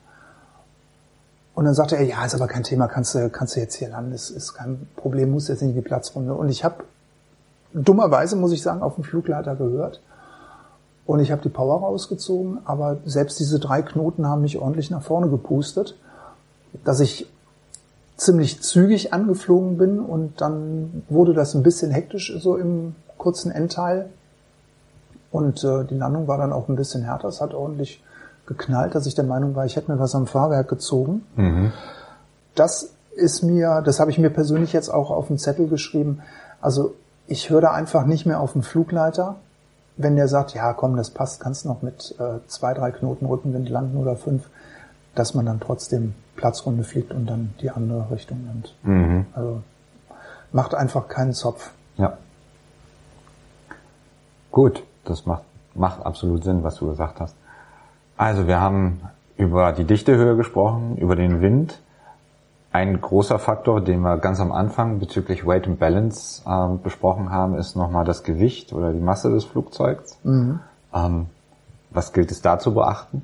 und 1.58 1.64
dann 1.64 1.74
sagte 1.74 1.96
er, 1.96 2.04
ja, 2.04 2.24
ist 2.24 2.36
aber 2.36 2.46
kein 2.46 2.62
Thema, 2.62 2.86
kannst 2.86 3.16
du, 3.16 3.28
kannst 3.30 3.56
du 3.56 3.60
jetzt 3.60 3.74
hier 3.74 3.88
landen, 3.88 4.12
ist, 4.12 4.30
ist 4.30 4.54
kein 4.54 4.86
Problem, 4.94 5.32
muss 5.32 5.48
jetzt 5.48 5.60
nicht 5.60 5.70
in 5.70 5.74
die 5.74 5.82
Platzrunde. 5.82 6.32
Und 6.32 6.50
ich 6.50 6.62
habe 6.62 6.84
dummerweise, 7.74 8.36
muss 8.36 8.52
ich 8.52 8.62
sagen, 8.62 8.80
auf 8.80 8.94
dem 8.94 9.02
Flugleiter 9.02 9.56
gehört. 9.56 10.00
Und 11.04 11.18
ich 11.18 11.32
habe 11.32 11.42
die 11.42 11.48
Power 11.48 11.80
rausgezogen, 11.80 12.60
aber 12.64 12.98
selbst 13.06 13.40
diese 13.40 13.58
drei 13.58 13.82
Knoten 13.82 14.28
haben 14.28 14.42
mich 14.42 14.56
ordentlich 14.56 14.88
nach 14.92 15.02
vorne 15.02 15.30
gepustet, 15.30 15.96
dass 16.84 17.00
ich 17.00 17.28
ziemlich 18.16 18.62
zügig 18.62 19.12
angeflogen 19.12 19.78
bin 19.78 19.98
und 19.98 20.40
dann 20.40 21.02
wurde 21.08 21.34
das 21.34 21.56
ein 21.56 21.64
bisschen 21.64 21.90
hektisch 21.90 22.32
so 22.38 22.56
im 22.56 22.94
kurzen 23.16 23.50
Endteil. 23.50 24.10
Und 25.32 25.64
äh, 25.64 25.84
die 25.86 25.96
Landung 25.96 26.28
war 26.28 26.38
dann 26.38 26.52
auch 26.52 26.68
ein 26.68 26.76
bisschen 26.76 27.02
härter, 27.02 27.26
es 27.26 27.40
hat 27.40 27.52
ordentlich 27.52 28.00
geknallt, 28.48 28.94
dass 28.94 29.06
ich 29.06 29.14
der 29.14 29.24
Meinung 29.24 29.54
war, 29.54 29.64
ich 29.66 29.76
hätte 29.76 29.92
mir 29.92 30.00
was 30.00 30.14
am 30.14 30.26
Fahrwerk 30.26 30.68
gezogen. 30.68 31.24
Mhm. 31.36 31.72
Das 32.56 32.90
ist 33.14 33.42
mir, 33.42 33.82
das 33.84 34.00
habe 34.00 34.10
ich 34.10 34.18
mir 34.18 34.30
persönlich 34.30 34.72
jetzt 34.72 34.88
auch 34.88 35.10
auf 35.10 35.28
den 35.28 35.38
Zettel 35.38 35.68
geschrieben. 35.68 36.22
Also 36.60 36.94
ich 37.28 37.50
höre 37.50 37.60
da 37.60 37.72
einfach 37.72 38.04
nicht 38.06 38.26
mehr 38.26 38.40
auf 38.40 38.54
den 38.54 38.62
Flugleiter, 38.62 39.36
wenn 39.96 40.16
der 40.16 40.28
sagt, 40.28 40.54
ja 40.54 40.72
komm, 40.72 40.96
das 40.96 41.10
passt, 41.10 41.40
kannst 41.40 41.66
noch 41.66 41.82
mit 41.82 42.14
äh, 42.18 42.38
zwei, 42.48 42.74
drei 42.74 42.90
Knoten 42.90 43.26
Rückenwind 43.26 43.68
landen 43.68 43.98
oder 43.98 44.16
fünf, 44.16 44.48
dass 45.14 45.34
man 45.34 45.46
dann 45.46 45.60
trotzdem 45.60 46.14
Platzrunde 46.36 46.84
fliegt 46.84 47.12
und 47.12 47.26
dann 47.26 47.54
die 47.60 47.70
andere 47.70 48.10
Richtung 48.10 48.44
nimmt. 48.46 48.74
Mhm. 48.82 49.26
Also 49.34 49.62
macht 50.52 50.74
einfach 50.74 51.08
keinen 51.08 51.32
Zopf. 51.32 51.70
Ja. 51.96 52.16
Gut, 54.50 54.82
das 55.04 55.26
macht, 55.26 55.42
macht 55.74 56.04
absolut 56.06 56.44
Sinn, 56.44 56.62
was 56.62 56.76
du 56.76 56.88
gesagt 56.88 57.20
hast. 57.20 57.34
Also 58.18 58.48
wir 58.48 58.60
haben 58.60 59.00
über 59.36 59.72
die 59.72 59.84
Dichtehöhe 59.84 60.36
gesprochen, 60.36 60.96
über 60.96 61.14
den 61.16 61.40
Wind. 61.40 61.78
Ein 62.72 63.00
großer 63.00 63.38
Faktor, 63.38 63.80
den 63.80 64.00
wir 64.00 64.18
ganz 64.18 64.40
am 64.40 64.52
Anfang 64.52 64.98
bezüglich 64.98 65.46
Weight 65.46 65.66
and 65.66 65.78
Balance 65.78 66.42
äh, 66.44 66.76
besprochen 66.82 67.30
haben, 67.30 67.54
ist 67.54 67.76
nochmal 67.76 68.04
das 68.04 68.24
Gewicht 68.24 68.72
oder 68.72 68.92
die 68.92 69.00
Masse 69.00 69.30
des 69.30 69.44
Flugzeugs. 69.44 70.18
Mhm. 70.24 70.60
Ähm, 70.92 71.26
was 71.90 72.12
gilt 72.12 72.30
es 72.30 72.42
da 72.42 72.58
zu 72.58 72.74
beachten? 72.74 73.22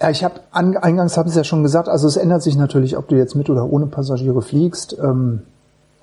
Ja, 0.00 0.10
ich 0.10 0.24
habe 0.24 0.40
eingangs 0.50 1.16
habe 1.16 1.28
ich 1.28 1.32
es 1.32 1.36
ja 1.36 1.44
schon 1.44 1.62
gesagt, 1.62 1.88
also 1.88 2.08
es 2.08 2.16
ändert 2.16 2.42
sich 2.42 2.56
natürlich, 2.56 2.96
ob 2.96 3.08
du 3.08 3.16
jetzt 3.16 3.36
mit 3.36 3.48
oder 3.48 3.64
ohne 3.64 3.86
Passagiere 3.86 4.42
fliegst. 4.42 4.98
Ähm, 4.98 5.42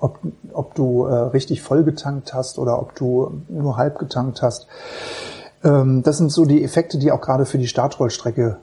ob, 0.00 0.18
ob 0.52 0.74
du 0.74 1.06
äh, 1.06 1.14
richtig 1.14 1.62
voll 1.62 1.82
getankt 1.82 2.32
hast 2.32 2.58
oder 2.58 2.80
ob 2.80 2.94
du 2.94 3.42
nur 3.48 3.76
halb 3.76 3.98
getankt 3.98 4.42
hast. 4.42 4.66
Ähm, 5.64 6.02
das 6.02 6.18
sind 6.18 6.30
so 6.30 6.44
die 6.44 6.62
Effekte, 6.62 6.98
die 6.98 7.12
auch 7.12 7.20
gerade 7.20 7.46
für 7.46 7.58
die 7.58 7.66
Startrollstrecke 7.66 8.58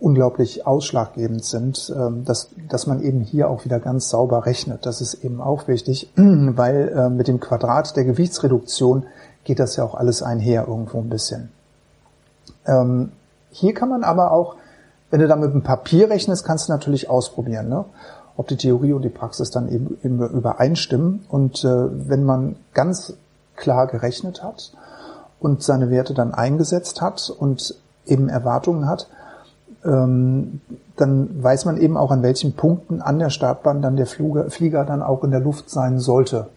unglaublich 0.00 0.66
ausschlaggebend 0.66 1.44
sind, 1.44 1.92
ähm, 1.96 2.24
dass, 2.24 2.50
dass 2.68 2.86
man 2.86 3.00
eben 3.02 3.20
hier 3.20 3.48
auch 3.48 3.64
wieder 3.64 3.80
ganz 3.80 4.08
sauber 4.10 4.46
rechnet. 4.46 4.86
Das 4.86 5.00
ist 5.00 5.24
eben 5.24 5.40
auch 5.40 5.66
wichtig, 5.68 6.10
weil 6.16 6.88
äh, 6.88 7.08
mit 7.08 7.28
dem 7.28 7.40
Quadrat 7.40 7.96
der 7.96 8.04
Gewichtsreduktion 8.04 9.04
geht 9.44 9.58
das 9.58 9.76
ja 9.76 9.84
auch 9.84 9.94
alles 9.94 10.22
einher 10.22 10.66
irgendwo 10.68 10.98
ein 10.98 11.08
bisschen. 11.08 11.50
Ähm, 12.66 13.12
hier 13.50 13.74
kann 13.74 13.88
man 13.88 14.04
aber 14.04 14.32
auch, 14.32 14.56
wenn 15.10 15.20
du 15.20 15.28
da 15.28 15.36
mit 15.36 15.52
dem 15.52 15.62
Papier 15.62 16.10
rechnest, 16.10 16.44
kannst 16.44 16.68
du 16.68 16.72
natürlich 16.72 17.08
ausprobieren. 17.08 17.68
Ne? 17.68 17.84
ob 18.36 18.48
die 18.48 18.56
Theorie 18.56 18.92
und 18.92 19.02
die 19.02 19.10
Praxis 19.10 19.50
dann 19.50 19.68
eben, 19.68 19.96
eben 20.02 20.20
übereinstimmen. 20.20 21.24
Und 21.28 21.64
äh, 21.64 22.08
wenn 22.08 22.24
man 22.24 22.56
ganz 22.72 23.14
klar 23.56 23.86
gerechnet 23.86 24.42
hat 24.42 24.72
und 25.44 25.62
seine 25.62 25.90
Werte 25.90 26.14
dann 26.14 26.32
eingesetzt 26.32 27.02
hat 27.02 27.28
und 27.28 27.74
eben 28.06 28.30
Erwartungen 28.30 28.88
hat, 28.88 29.08
ähm, 29.84 30.62
dann 30.96 31.42
weiß 31.42 31.66
man 31.66 31.76
eben 31.76 31.98
auch, 31.98 32.10
an 32.10 32.22
welchen 32.22 32.54
Punkten 32.54 33.02
an 33.02 33.18
der 33.18 33.28
Startbahn 33.28 33.82
dann 33.82 33.96
der 33.96 34.06
Flieger, 34.06 34.50
Flieger 34.50 34.86
dann 34.86 35.02
auch 35.02 35.22
in 35.22 35.30
der 35.30 35.40
Luft 35.40 35.68
sein 35.68 36.00
sollte 36.00 36.48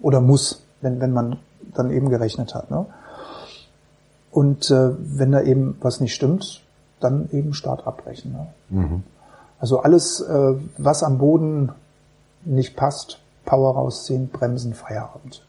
oder 0.00 0.20
muss, 0.20 0.62
wenn, 0.80 1.00
wenn 1.00 1.12
man 1.12 1.38
dann 1.74 1.90
eben 1.90 2.08
gerechnet 2.08 2.54
hat. 2.54 2.70
Ne? 2.70 2.86
Und 4.30 4.70
äh, 4.70 4.90
wenn 4.96 5.32
da 5.32 5.42
eben 5.42 5.76
was 5.80 6.00
nicht 6.00 6.14
stimmt, 6.14 6.62
dann 7.00 7.28
eben 7.32 7.52
Start 7.52 7.84
abbrechen. 7.84 8.32
Ne? 8.32 8.46
Mhm. 8.70 9.02
Also 9.58 9.80
alles, 9.80 10.20
äh, 10.20 10.54
was 10.78 11.02
am 11.02 11.18
Boden 11.18 11.72
nicht 12.44 12.76
passt, 12.76 13.18
Power 13.44 13.74
rausziehen, 13.74 14.28
bremsen, 14.28 14.72
Feierabend. 14.72 15.44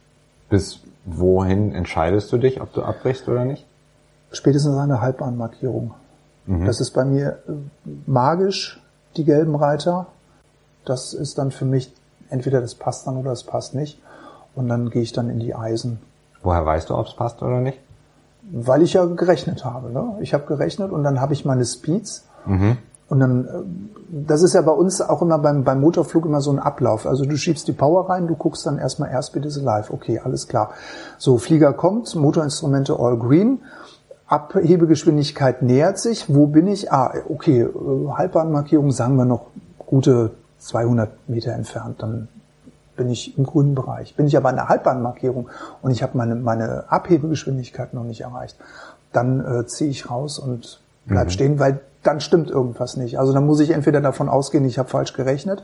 Bis 0.50 0.80
wohin 1.08 1.74
entscheidest 1.74 2.32
du 2.32 2.38
dich, 2.38 2.62
ob 2.62 2.74
du 2.74 2.84
abbrichst 2.84 3.28
oder 3.28 3.46
nicht? 3.46 3.66
Spätestens 4.32 4.78
eine 4.78 5.02
Halbbahnmarkierung. 5.02 5.94
Mhm. 6.46 6.66
Das 6.66 6.82
ist 6.82 6.92
bei 6.92 7.06
mir 7.06 7.40
äh, 7.48 7.54
magisch, 8.06 8.82
die 9.16 9.24
gelben 9.24 9.56
Reiter. 9.56 10.08
Das 10.86 11.14
ist 11.14 11.38
dann 11.38 11.52
für 11.52 11.66
mich 11.66 11.94
entweder 12.30 12.62
das 12.62 12.76
passt 12.76 13.08
dann 13.08 13.18
oder 13.18 13.32
es 13.32 13.44
passt 13.44 13.74
nicht. 13.74 14.00
Und 14.54 14.68
dann 14.68 14.90
gehe 14.90 15.02
ich 15.02 15.14
dann 15.14 15.30
in 15.30 15.40
die 15.40 15.56
Eisen. 15.56 16.00
Woher 16.44 16.66
weißt 16.66 16.90
du, 16.90 16.96
ob 16.96 17.08
es 17.08 17.16
passt 17.16 17.42
oder 17.42 17.62
nicht? 17.62 17.80
Weil 18.52 18.82
ich 18.82 18.94
ja 18.94 19.06
gerechnet 19.06 19.64
habe. 19.64 19.90
Ne? 19.92 20.18
Ich 20.22 20.34
habe 20.34 20.46
gerechnet 20.46 20.92
und 20.92 21.04
dann 21.04 21.22
habe 21.22 21.34
ich 21.34 21.46
meine 21.46 21.66
Speeds. 21.66 22.28
Mhm. 22.46 22.78
Und 23.10 23.20
dann, 23.20 23.46
äh, 23.46 24.26
das 24.28 24.44
ist 24.44 24.54
ja 24.54 24.62
bei 24.62 24.72
uns 24.72 25.02
auch 25.02 25.22
immer 25.22 25.40
beim, 25.40 25.64
beim 25.64 25.80
Motorflug 25.80 26.26
immer 26.26 26.42
so 26.42 26.52
ein 26.52 26.60
Ablauf. 26.60 27.06
Also 27.06 27.26
du 27.26 27.38
schiebst 27.38 27.68
die 27.68 27.74
Power 27.74 28.10
rein, 28.10 28.28
du 28.28 28.36
guckst 28.36 28.66
dann 28.66 28.78
erstmal 28.78 29.10
Airspeed 29.10 29.46
is 29.46 29.58
alive. 29.58 29.94
Okay, 29.94 30.20
alles 30.24 30.48
klar. 30.48 30.72
So, 31.18 31.38
Flieger 31.38 31.74
kommt, 31.74 32.14
Motorinstrumente 32.16 32.98
all 33.00 33.18
green. 33.18 33.60
Abhebegeschwindigkeit 34.28 35.62
nähert 35.62 36.00
sich. 36.00 36.34
Wo 36.34 36.48
bin 36.48 36.68
ich? 36.68 36.92
Ah, 36.92 37.14
okay, 37.30 37.62
äh, 37.62 38.10
Halbbahnmarkierung 38.12 38.92
sagen 38.92 39.16
wir 39.16 39.26
noch 39.26 39.48
gute 39.78 40.32
200 40.60 41.30
Meter 41.30 41.54
entfernt. 41.54 42.02
Dann 42.02 42.28
bin 42.98 43.10
ich 43.10 43.38
im 43.38 43.46
grünen 43.46 43.76
Bereich. 43.76 44.16
Bin 44.16 44.28
ich 44.28 44.36
aber 44.36 44.50
an 44.50 44.56
der 44.56 44.68
Halbbahnmarkierung 44.68 45.50
und 45.82 45.92
ich 45.92 46.04
habe 46.04 46.18
meine, 46.18 46.36
meine 46.36 46.92
Abhebegeschwindigkeit 46.92 47.94
noch 47.94 48.04
nicht 48.04 48.22
erreicht, 48.22 48.58
dann 49.14 49.40
äh, 49.40 49.66
ziehe 49.68 49.90
ich 49.90 50.10
raus 50.10 50.40
und 50.40 50.82
bleib 51.06 51.28
mhm. 51.28 51.32
stehen, 51.32 51.60
weil 51.60 51.80
dann 52.08 52.22
stimmt 52.22 52.50
irgendwas 52.50 52.98
nicht. 52.98 53.20
Also 53.20 53.34
dann 53.34 53.46
muss 53.46 53.60
ich 53.60 53.72
entweder 53.72 54.02
davon 54.02 54.30
ausgehen, 54.30 54.66
ich 54.66 54.80
habe 54.80 54.90
falsch 54.90 55.14
gerechnet, 55.14 55.64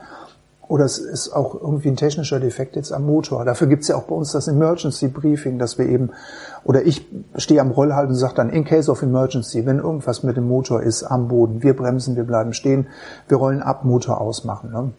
oder 0.67 0.85
es 0.85 0.97
ist 0.97 1.33
auch 1.33 1.55
irgendwie 1.55 1.89
ein 1.89 1.97
technischer 1.97 2.39
Defekt 2.39 2.75
jetzt 2.75 2.93
am 2.93 3.05
Motor. 3.05 3.43
Dafür 3.45 3.67
gibt's 3.67 3.89
ja 3.89 3.95
auch 3.95 4.03
bei 4.03 4.15
uns 4.15 4.31
das 4.31 4.47
Emergency 4.47 5.07
Briefing, 5.07 5.59
dass 5.59 5.77
wir 5.77 5.87
eben, 5.87 6.11
oder 6.63 6.83
ich 6.83 7.05
stehe 7.35 7.61
am 7.61 7.71
Rollhalt 7.71 8.09
und 8.09 8.15
sage 8.15 8.35
dann, 8.35 8.49
in 8.49 8.63
case 8.63 8.89
of 8.89 9.01
emergency, 9.01 9.65
wenn 9.65 9.79
irgendwas 9.79 10.23
mit 10.23 10.37
dem 10.37 10.47
Motor 10.47 10.81
ist 10.81 11.03
am 11.03 11.27
Boden, 11.27 11.63
wir 11.63 11.75
bremsen, 11.75 12.15
wir 12.15 12.23
bleiben 12.23 12.53
stehen, 12.53 12.87
wir 13.27 13.37
rollen 13.37 13.61
ab, 13.61 13.83
Motor 13.83 14.21
ausmachen. 14.21 14.71
Ne? 14.71 14.91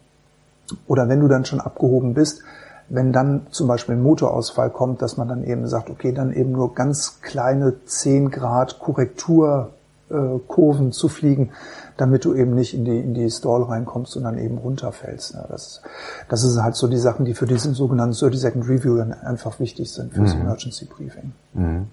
Oder 0.87 1.09
wenn 1.09 1.19
du 1.19 1.27
dann 1.27 1.45
schon 1.45 1.59
abgehoben 1.59 2.13
bist, 2.13 2.41
wenn 2.87 3.11
dann 3.11 3.47
zum 3.49 3.67
Beispiel 3.67 3.95
ein 3.95 4.03
Motorausfall 4.03 4.69
kommt, 4.69 5.01
dass 5.01 5.17
man 5.17 5.27
dann 5.27 5.43
eben 5.43 5.67
sagt, 5.67 5.89
okay, 5.89 6.11
dann 6.11 6.31
eben 6.31 6.51
nur 6.51 6.75
ganz 6.75 7.21
kleine 7.21 7.83
10 7.85 8.29
Grad 8.29 8.79
Korrektur 8.79 9.71
Kurven 10.09 10.91
zu 10.91 11.07
fliegen, 11.07 11.51
damit 11.97 12.25
du 12.25 12.33
eben 12.33 12.53
nicht 12.53 12.73
in 12.73 12.85
die, 12.85 12.99
in 12.99 13.13
die 13.13 13.29
Stall 13.29 13.63
reinkommst 13.63 14.15
und 14.17 14.23
dann 14.23 14.37
eben 14.37 14.57
runterfällst. 14.57 15.35
Ne? 15.35 15.45
Das, 15.49 15.81
das 16.29 16.43
ist 16.43 16.61
halt 16.61 16.75
so 16.75 16.87
die 16.87 16.97
Sachen, 16.97 17.25
die 17.25 17.33
für 17.33 17.47
diesen 17.47 17.73
sogenannten 17.73 18.13
30-Second 18.13 18.67
Review 18.67 18.97
dann 18.97 19.13
einfach 19.13 19.59
wichtig 19.59 19.91
sind 19.91 20.13
fürs 20.13 20.35
mhm. 20.35 20.41
Emergency 20.41 20.85
Briefing. 20.85 21.31
Mhm. 21.53 21.87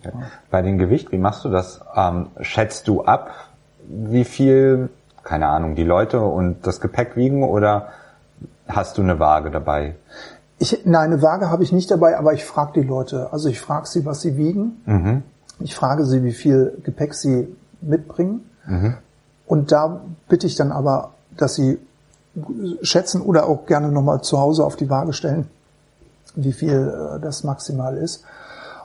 Okay. 0.00 0.12
Ja. 0.14 0.26
Bei 0.50 0.62
dem 0.62 0.78
Gewicht, 0.78 1.12
wie 1.12 1.18
machst 1.18 1.44
du 1.44 1.50
das? 1.50 1.80
Ähm, 1.94 2.28
schätzt 2.40 2.88
du 2.88 3.04
ab, 3.04 3.30
wie 3.88 4.24
viel, 4.24 4.90
keine 5.22 5.48
Ahnung, 5.48 5.74
die 5.74 5.84
Leute 5.84 6.20
und 6.20 6.66
das 6.66 6.80
Gepäck 6.80 7.16
wiegen 7.16 7.42
oder 7.42 7.88
hast 8.66 8.98
du 8.98 9.02
eine 9.02 9.18
Waage 9.18 9.50
dabei? 9.50 9.94
Ich, 10.58 10.82
nein, 10.84 11.12
eine 11.12 11.22
Waage 11.22 11.50
habe 11.50 11.62
ich 11.62 11.72
nicht 11.72 11.90
dabei, 11.90 12.18
aber 12.18 12.32
ich 12.32 12.44
frage 12.44 12.80
die 12.80 12.86
Leute. 12.86 13.28
Also 13.32 13.48
ich 13.48 13.60
frage 13.60 13.86
sie, 13.86 14.04
was 14.04 14.20
sie 14.20 14.36
wiegen. 14.36 14.82
Mhm. 14.86 15.22
Ich 15.60 15.74
frage 15.74 16.04
sie, 16.04 16.22
wie 16.24 16.32
viel 16.32 16.78
Gepäck 16.84 17.14
sie 17.14 17.48
mitbringen. 17.80 18.48
Mhm. 18.66 18.94
Und 19.46 19.72
da 19.72 20.00
bitte 20.28 20.46
ich 20.46 20.56
dann 20.56 20.72
aber, 20.72 21.12
dass 21.36 21.54
sie 21.54 21.78
schätzen 22.82 23.20
oder 23.22 23.46
auch 23.46 23.66
gerne 23.66 23.90
nochmal 23.90 24.22
zu 24.22 24.38
Hause 24.38 24.64
auf 24.64 24.76
die 24.76 24.90
Waage 24.90 25.12
stellen, 25.12 25.48
wie 26.36 26.52
viel 26.52 27.16
äh, 27.16 27.20
das 27.20 27.44
maximal 27.44 27.96
ist. 27.96 28.24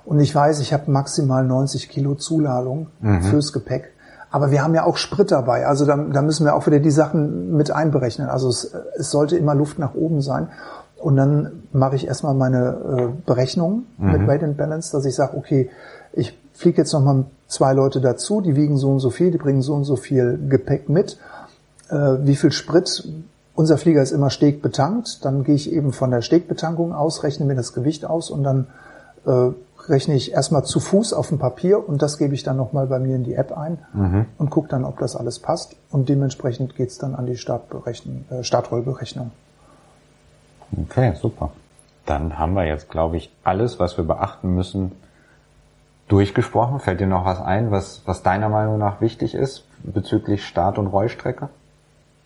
Und 0.05 0.19
ich 0.19 0.33
weiß, 0.33 0.59
ich 0.59 0.73
habe 0.73 0.91
maximal 0.91 1.43
90 1.45 1.89
Kilo 1.89 2.15
Zuladung 2.15 2.87
mhm. 2.99 3.21
fürs 3.23 3.53
Gepäck. 3.53 3.91
Aber 4.31 4.49
wir 4.49 4.63
haben 4.63 4.73
ja 4.73 4.83
auch 4.83 4.97
Sprit 4.97 5.31
dabei. 5.31 5.67
Also 5.67 5.85
da, 5.85 5.95
da 5.95 6.21
müssen 6.23 6.45
wir 6.45 6.55
auch 6.55 6.65
wieder 6.65 6.79
die 6.79 6.91
Sachen 6.91 7.55
mit 7.55 7.69
einberechnen. 7.69 8.29
Also 8.29 8.49
es, 8.49 8.73
es 8.97 9.11
sollte 9.11 9.37
immer 9.37 9.53
Luft 9.53 9.77
nach 9.77 9.93
oben 9.93 10.21
sein. 10.21 10.47
Und 10.97 11.17
dann 11.17 11.63
mache 11.71 11.95
ich 11.95 12.07
erstmal 12.07 12.33
meine 12.33 12.69
äh, 12.69 13.07
Berechnungen 13.25 13.85
mhm. 13.97 14.11
mit 14.11 14.27
Weight 14.27 14.43
and 14.43 14.57
Balance, 14.57 14.91
dass 14.91 15.05
ich 15.05 15.13
sage, 15.13 15.37
okay, 15.37 15.69
ich 16.13 16.39
fliege 16.53 16.77
jetzt 16.79 16.93
nochmal 16.93 17.25
zwei 17.47 17.73
Leute 17.73 18.01
dazu, 18.01 18.41
die 18.41 18.55
wiegen 18.55 18.77
so 18.77 18.89
und 18.91 18.99
so 18.99 19.09
viel, 19.09 19.31
die 19.31 19.37
bringen 19.37 19.61
so 19.61 19.73
und 19.73 19.83
so 19.83 19.95
viel 19.95 20.39
Gepäck 20.49 20.89
mit. 20.89 21.17
Äh, 21.89 21.95
wie 21.95 22.35
viel 22.35 22.51
Sprit? 22.51 23.07
Unser 23.55 23.77
Flieger 23.77 24.01
ist 24.01 24.11
immer 24.11 24.29
stegbetankt. 24.29 25.23
Dann 25.25 25.43
gehe 25.43 25.55
ich 25.55 25.71
eben 25.71 25.93
von 25.93 26.09
der 26.09 26.21
Stegbetankung 26.21 26.93
aus, 26.93 27.23
rechne 27.23 27.45
mir 27.45 27.55
das 27.55 27.73
Gewicht 27.73 28.05
aus 28.05 28.31
und 28.31 28.43
dann 28.43 28.67
äh, 29.25 29.51
rechne 29.89 30.15
ich 30.15 30.31
erstmal 30.31 30.63
zu 30.63 30.79
Fuß 30.79 31.13
auf 31.13 31.29
dem 31.29 31.39
Papier 31.39 31.87
und 31.87 32.01
das 32.01 32.17
gebe 32.17 32.33
ich 32.33 32.43
dann 32.43 32.57
nochmal 32.57 32.87
bei 32.87 32.99
mir 32.99 33.15
in 33.15 33.23
die 33.23 33.35
App 33.35 33.55
ein 33.55 33.79
mhm. 33.93 34.25
und 34.37 34.49
gucke 34.49 34.69
dann, 34.69 34.85
ob 34.85 34.97
das 34.99 35.15
alles 35.15 35.39
passt. 35.39 35.75
Und 35.91 36.09
dementsprechend 36.09 36.75
geht's 36.75 36.97
dann 36.97 37.15
an 37.15 37.25
die 37.25 37.37
Startberechnung, 37.37 38.25
äh, 38.29 38.43
Startrollberechnung. 38.43 39.31
Okay, 40.89 41.13
super. 41.21 41.51
Dann 42.05 42.37
haben 42.39 42.53
wir 42.53 42.65
jetzt, 42.65 42.89
glaube 42.89 43.17
ich, 43.17 43.31
alles, 43.43 43.79
was 43.79 43.97
wir 43.97 44.03
beachten 44.03 44.55
müssen, 44.55 44.91
durchgesprochen. 46.07 46.79
Fällt 46.79 46.99
dir 46.99 47.07
noch 47.07 47.25
was 47.25 47.41
ein, 47.41 47.71
was, 47.71 48.01
was 48.05 48.23
deiner 48.23 48.49
Meinung 48.49 48.77
nach 48.77 49.01
wichtig 49.01 49.35
ist 49.35 49.63
bezüglich 49.83 50.45
Start- 50.45 50.77
und 50.77 50.87
Rollstrecke? 50.87 51.49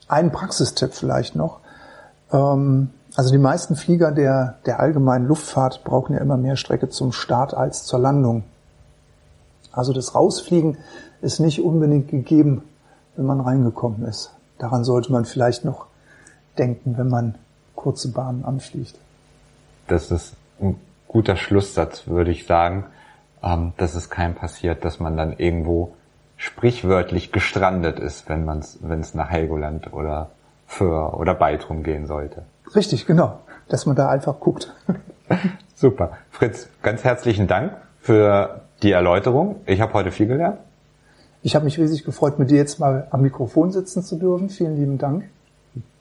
Ein 0.08 0.32
Praxistipp 0.32 0.94
vielleicht 0.94 1.36
noch. 1.36 1.60
Ähm, 2.32 2.90
also 3.16 3.32
die 3.32 3.38
meisten 3.38 3.76
Flieger 3.76 4.12
der, 4.12 4.58
der 4.66 4.80
allgemeinen 4.80 5.26
Luftfahrt 5.26 5.84
brauchen 5.84 6.14
ja 6.14 6.22
immer 6.22 6.38
mehr 6.38 6.56
Strecke 6.56 6.90
zum 6.90 7.12
Start 7.12 7.54
als 7.54 7.84
zur 7.86 8.00
Landung. 8.00 8.44
Also 9.72 9.94
das 9.94 10.16
Rausfliegen 10.16 10.78
ist 11.22 11.40
nicht 11.40 11.62
unbedingt 11.62 12.10
gegeben, 12.10 12.64
wenn 13.16 13.26
man 13.26 13.42
reingekommen 13.42 14.04
ist. 14.06 14.32
Daran 14.60 14.84
sollte 14.84 15.12
man 15.12 15.26
vielleicht 15.26 15.66
noch 15.66 15.88
denken, 16.58 16.98
wenn 16.98 17.10
man 17.10 17.36
kurze 17.76 18.12
Bahnen 18.12 18.44
anfliegt. 18.44 18.96
Das 19.88 20.12
ist 20.12 20.34
ein 20.60 20.76
guter 21.08 21.36
Schlusssatz, 21.36 22.08
würde 22.08 22.32
ich 22.32 22.46
sagen 22.48 22.86
ähm, 23.44 23.74
dass 23.78 23.96
es 23.96 24.10
keinem 24.10 24.36
passiert, 24.36 24.86
dass 24.86 25.00
man 25.00 25.18
dann 25.18 25.34
irgendwo 25.38 25.94
sprichwörtlich 26.38 27.32
gestrandet 27.32 28.00
ist, 28.00 28.30
wenn 28.30 28.46
man 28.46 28.60
es 28.60 28.80
wenn 28.82 29.00
es 29.00 29.16
nach 29.16 29.30
Helgoland 29.30 29.94
oder 29.94 30.30
für 30.68 31.18
oder 31.18 31.34
Beitrum 31.34 31.84
gehen 31.84 32.06
sollte. 32.06 32.44
Richtig, 32.76 33.06
genau, 33.06 33.40
dass 33.70 33.86
man 33.86 33.96
da 33.96 34.10
einfach 34.10 34.40
guckt. 34.40 34.74
Super, 35.76 36.18
Fritz, 36.32 36.70
ganz 36.82 37.04
herzlichen 37.04 37.48
Dank 37.48 37.74
für 38.02 38.62
die 38.84 38.92
Erläuterung. 38.92 39.58
Ich 39.66 39.82
habe 39.82 39.94
heute 39.94 40.12
viel 40.12 40.28
gelernt. 40.28 40.60
Ich 41.44 41.56
habe 41.56 41.66
mich 41.66 41.80
riesig 41.80 42.04
gefreut, 42.04 42.40
mit 42.40 42.50
dir 42.50 42.58
jetzt 42.58 42.80
mal 42.80 43.08
am 43.12 43.22
Mikrofon 43.22 43.72
sitzen 43.72 44.04
zu 44.04 44.18
dürfen. 44.18 44.50
Vielen 44.50 44.76
lieben 44.76 44.98
Dank. 44.98 45.26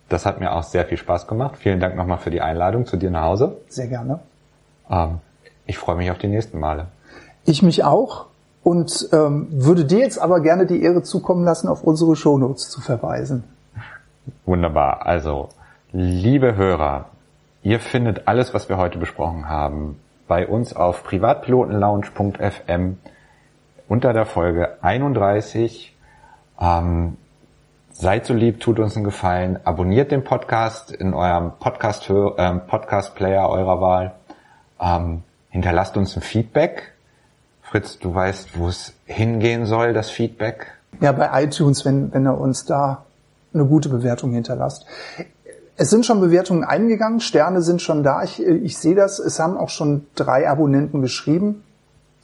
Das 0.09 0.25
hat 0.25 0.41
mir 0.41 0.53
auch 0.53 0.63
sehr 0.63 0.85
viel 0.87 0.99
Spaß 0.99 1.27
gemacht. 1.27 1.57
Vielen 1.57 1.81
Dank 1.81 1.97
nochmal 1.97 2.19
für 2.19 2.31
die 2.31 2.41
Einladung 2.41 2.87
zu 2.87 2.97
dir 2.97 3.11
nach 3.11 3.25
Hause. 3.25 3.57
Sehr 3.69 3.89
gerne. 3.89 4.21
Ähm, 4.91 5.19
ich 5.67 5.79
freue 5.79 5.97
mich 5.97 6.11
auf 6.11 6.19
die 6.19 6.29
nächsten 6.29 6.59
Male. 6.59 6.87
Ich 7.47 7.63
mich 7.63 7.85
auch 7.85 8.27
und 8.63 9.09
ähm, 9.13 9.49
würde 9.51 9.85
dir 9.85 10.01
jetzt 10.01 10.19
aber 10.19 10.41
gerne 10.41 10.67
die 10.67 10.83
Ehre 10.83 11.03
zukommen 11.03 11.45
lassen, 11.45 11.69
auf 11.69 11.83
unsere 11.83 12.17
Shownotes 12.17 12.69
zu 12.69 12.81
verweisen. 12.81 13.45
Wunderbar. 14.45 15.07
Also, 15.07 15.49
liebe 15.93 16.57
Hörer, 16.57 17.07
Ihr 17.67 17.81
findet 17.81 18.29
alles, 18.29 18.55
was 18.55 18.69
wir 18.69 18.77
heute 18.77 18.97
besprochen 18.97 19.49
haben, 19.49 19.99
bei 20.29 20.47
uns 20.47 20.73
auf 20.73 21.03
privatpilotenlounge.fm 21.03 22.97
unter 23.89 24.13
der 24.13 24.25
Folge 24.25 24.77
31. 24.83 25.93
Ähm, 26.61 27.17
seid 27.91 28.25
so 28.25 28.35
lieb, 28.35 28.61
tut 28.61 28.79
uns 28.79 28.95
einen 28.95 29.05
Gefallen, 29.05 29.59
abonniert 29.65 30.13
den 30.13 30.23
Podcast 30.23 30.93
in 30.93 31.13
eurem 31.13 31.55
Podcast, 31.59 32.09
äh, 32.09 32.55
Podcast 32.69 33.17
Player 33.17 33.49
eurer 33.49 33.81
Wahl, 33.81 34.15
ähm, 34.81 35.25
hinterlasst 35.51 35.97
uns 35.97 36.15
ein 36.15 36.23
Feedback. 36.23 36.93
Fritz, 37.77 37.99
du 37.99 38.15
weißt, 38.15 38.59
wo 38.59 38.69
es 38.69 38.95
hingehen 39.05 39.67
soll, 39.67 39.93
das 39.93 40.09
Feedback. 40.09 40.79
Ja, 41.03 41.13
bei 41.13 41.45
iTunes, 41.45 41.85
wenn, 41.85 42.11
wenn 42.15 42.25
er 42.25 42.41
uns 42.41 42.65
da 42.65 43.05
eine 43.53 43.67
gute 43.67 43.91
Bewertung 43.91 44.33
hinterlasst. 44.33 44.87
Es 45.77 45.91
sind 45.91 46.07
schon 46.07 46.23
Bewertungen 46.23 46.65
eingegangen, 46.65 47.21
Sterne 47.21 47.61
sind 47.61 47.83
schon 47.83 48.03
da. 48.03 48.23
Ich, 48.23 48.43
ich 48.43 48.79
sehe 48.79 48.95
das. 48.95 49.19
Es 49.19 49.39
haben 49.39 49.59
auch 49.59 49.69
schon 49.69 50.07
drei 50.15 50.49
Abonnenten 50.49 51.03
geschrieben. 51.03 51.65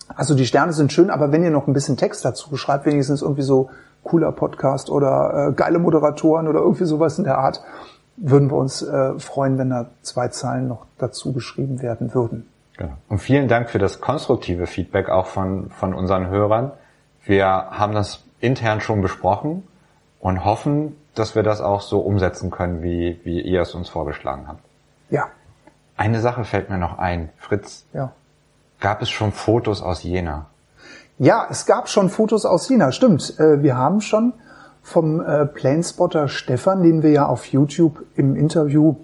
Also 0.09 0.35
die 0.35 0.47
Sterne 0.47 0.73
sind 0.73 0.91
schön, 0.91 1.11
aber 1.11 1.33
wenn 1.33 1.45
ihr 1.45 1.51
noch 1.51 1.67
ein 1.67 1.75
bisschen 1.75 1.99
Text 1.99 2.25
dazu 2.25 2.57
schreibt, 2.57 2.87
wenigstens 2.87 3.21
irgendwie 3.21 3.43
so 3.43 3.69
cooler 4.05 4.33
Podcast 4.33 4.89
oder 4.89 5.49
äh, 5.51 5.53
geile 5.53 5.79
Moderatoren 5.79 6.49
oder 6.49 6.61
irgendwie 6.61 6.87
sowas 6.87 7.19
in 7.19 7.25
der 7.25 7.37
Art, 7.37 7.63
würden 8.17 8.51
wir 8.51 8.57
uns 8.57 8.81
äh, 8.81 9.19
freuen, 9.19 9.59
wenn 9.59 9.69
da 9.69 9.91
zwei 10.01 10.29
Zeilen 10.29 10.67
noch 10.69 10.87
dazu 10.97 11.35
geschrieben 11.35 11.83
werden 11.83 12.15
würden. 12.15 12.47
Genau. 12.83 12.97
Und 13.09 13.19
vielen 13.19 13.47
Dank 13.47 13.71
für 13.71 13.79
das 13.79 14.01
konstruktive 14.01 14.67
Feedback 14.67 15.09
auch 15.09 15.27
von, 15.27 15.71
von 15.71 15.95
unseren 15.95 16.27
Hörern. 16.27 16.73
Wir 17.25 17.47
haben 17.47 17.95
das 17.95 18.25
intern 18.41 18.81
schon 18.81 19.03
besprochen 19.03 19.63
und 20.19 20.45
hoffen, 20.45 20.97
dass 21.15 21.37
wir 21.37 21.45
das 21.45 21.61
auch 21.61 21.81
so 21.81 22.01
umsetzen 22.01 22.51
können, 22.51 22.83
wie, 22.83 23.21
wie 23.23 23.41
ihr 23.41 23.61
es 23.61 23.77
uns 23.77 23.89
vorgeschlagen 23.89 24.49
habt. 24.49 24.65
Ja. 25.11 25.29
Eine 25.97 26.21
Sache 26.21 26.43
fällt 26.43 26.71
mir 26.71 26.79
noch 26.79 26.99
ein. 26.99 27.29
Fritz, 27.37 27.87
ja. 27.93 28.11
gab 28.81 29.01
es 29.01 29.11
schon 29.11 29.31
Fotos 29.31 29.81
aus 29.81 30.03
Jena? 30.03 30.47
Ja, 31.19 31.47
es 31.49 31.67
gab 31.67 31.89
schon 31.89 32.11
Fotos 32.11 32.45
aus 32.45 32.69
Jena, 32.69 32.91
stimmt. 32.91 33.39
Äh, 33.39 33.63
wir 33.63 33.77
haben 33.77 34.01
schon 34.01 34.33
vom 34.83 35.21
äh, 35.21 35.47
Planespotter 35.47 36.27
Stefan, 36.27 36.83
den 36.83 37.05
wir 37.05 37.11
ja 37.11 37.27
auf 37.27 37.45
YouTube 37.47 38.03
im 38.17 38.35
Interview 38.35 38.97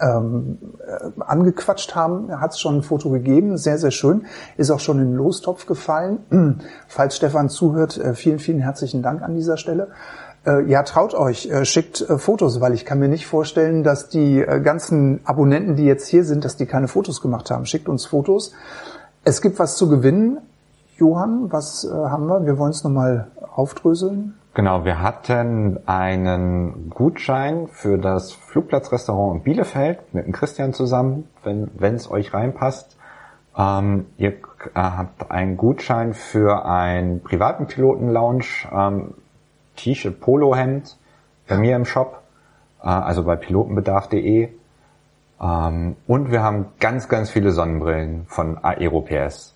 ähm, 0.00 0.58
äh, 0.86 1.20
angequatscht 1.20 1.94
haben, 1.94 2.40
hat 2.40 2.52
es 2.52 2.60
schon 2.60 2.76
ein 2.76 2.82
Foto 2.82 3.10
gegeben, 3.10 3.56
sehr, 3.56 3.78
sehr 3.78 3.90
schön, 3.90 4.26
ist 4.56 4.70
auch 4.70 4.80
schon 4.80 4.98
in 4.98 5.10
den 5.10 5.16
Lostopf 5.16 5.66
gefallen. 5.66 6.60
Falls 6.88 7.16
Stefan 7.16 7.48
zuhört, 7.48 7.98
äh, 7.98 8.14
vielen, 8.14 8.38
vielen 8.38 8.60
herzlichen 8.60 9.02
Dank 9.02 9.22
an 9.22 9.34
dieser 9.34 9.56
Stelle. 9.56 9.88
Äh, 10.46 10.64
ja, 10.70 10.82
traut 10.82 11.14
euch, 11.14 11.50
schickt 11.64 12.04
Fotos, 12.16 12.60
weil 12.60 12.72
ich 12.72 12.84
kann 12.84 12.98
mir 12.98 13.08
nicht 13.08 13.26
vorstellen, 13.26 13.82
dass 13.82 14.08
die 14.08 14.44
ganzen 14.62 15.20
Abonnenten, 15.24 15.76
die 15.76 15.84
jetzt 15.84 16.08
hier 16.08 16.24
sind, 16.24 16.44
dass 16.44 16.56
die 16.56 16.66
keine 16.66 16.88
Fotos 16.88 17.20
gemacht 17.20 17.50
haben. 17.50 17.66
Schickt 17.66 17.88
uns 17.88 18.06
Fotos. 18.06 18.52
Es 19.22 19.42
gibt 19.42 19.58
was 19.58 19.76
zu 19.76 19.88
gewinnen. 19.88 20.38
Johann, 20.96 21.52
was 21.52 21.86
haben 21.90 22.26
wir? 22.26 22.46
Wir 22.46 22.58
wollen 22.58 22.70
es 22.70 22.84
nochmal 22.84 23.30
aufdröseln. 23.54 24.39
Genau, 24.52 24.84
wir 24.84 25.00
hatten 25.00 25.78
einen 25.86 26.90
Gutschein 26.90 27.68
für 27.68 27.98
das 27.98 28.32
Flugplatzrestaurant 28.32 29.36
in 29.36 29.42
Bielefeld 29.44 30.12
mit 30.12 30.26
dem 30.26 30.32
Christian 30.32 30.72
zusammen, 30.72 31.28
wenn 31.44 31.94
es 31.94 32.10
euch 32.10 32.34
reinpasst. 32.34 32.96
Ähm, 33.56 34.06
ihr 34.16 34.34
habt 34.74 35.30
einen 35.30 35.56
Gutschein 35.56 36.14
für 36.14 36.66
einen 36.66 37.22
privaten 37.22 37.68
Piloten-Lounge 37.68 38.44
ähm, 38.72 39.14
T-Shirt, 39.76 40.20
Polohemd 40.20 40.96
bei 41.46 41.56
mir 41.56 41.76
im 41.76 41.84
Shop, 41.84 42.20
äh, 42.82 42.88
also 42.88 43.22
bei 43.22 43.36
pilotenbedarf.de. 43.36 44.48
Ähm, 45.40 45.96
und 46.08 46.30
wir 46.32 46.42
haben 46.42 46.66
ganz, 46.80 47.08
ganz 47.08 47.30
viele 47.30 47.52
Sonnenbrillen 47.52 48.26
von 48.26 48.58
Aerops. 48.64 49.54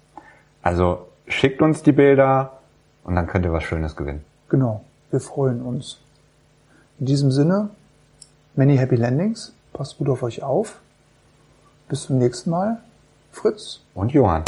Also 0.62 1.08
schickt 1.26 1.62
uns 1.62 1.82
die 1.82 1.92
Bilder 1.92 2.60
und 3.02 3.16
dann 3.16 3.26
könnt 3.26 3.44
ihr 3.44 3.52
was 3.52 3.64
Schönes 3.64 3.96
gewinnen. 3.96 4.24
Genau, 4.54 4.84
wir 5.10 5.18
freuen 5.18 5.62
uns. 5.62 5.98
In 7.00 7.06
diesem 7.06 7.32
Sinne, 7.32 7.70
many 8.54 8.76
happy 8.76 8.94
landings. 8.94 9.52
Passt 9.72 9.98
gut 9.98 10.08
auf 10.08 10.22
euch 10.22 10.44
auf. 10.44 10.78
Bis 11.88 12.02
zum 12.02 12.18
nächsten 12.18 12.50
Mal. 12.50 12.78
Fritz. 13.32 13.80
Und 13.94 14.12
Johann. 14.12 14.44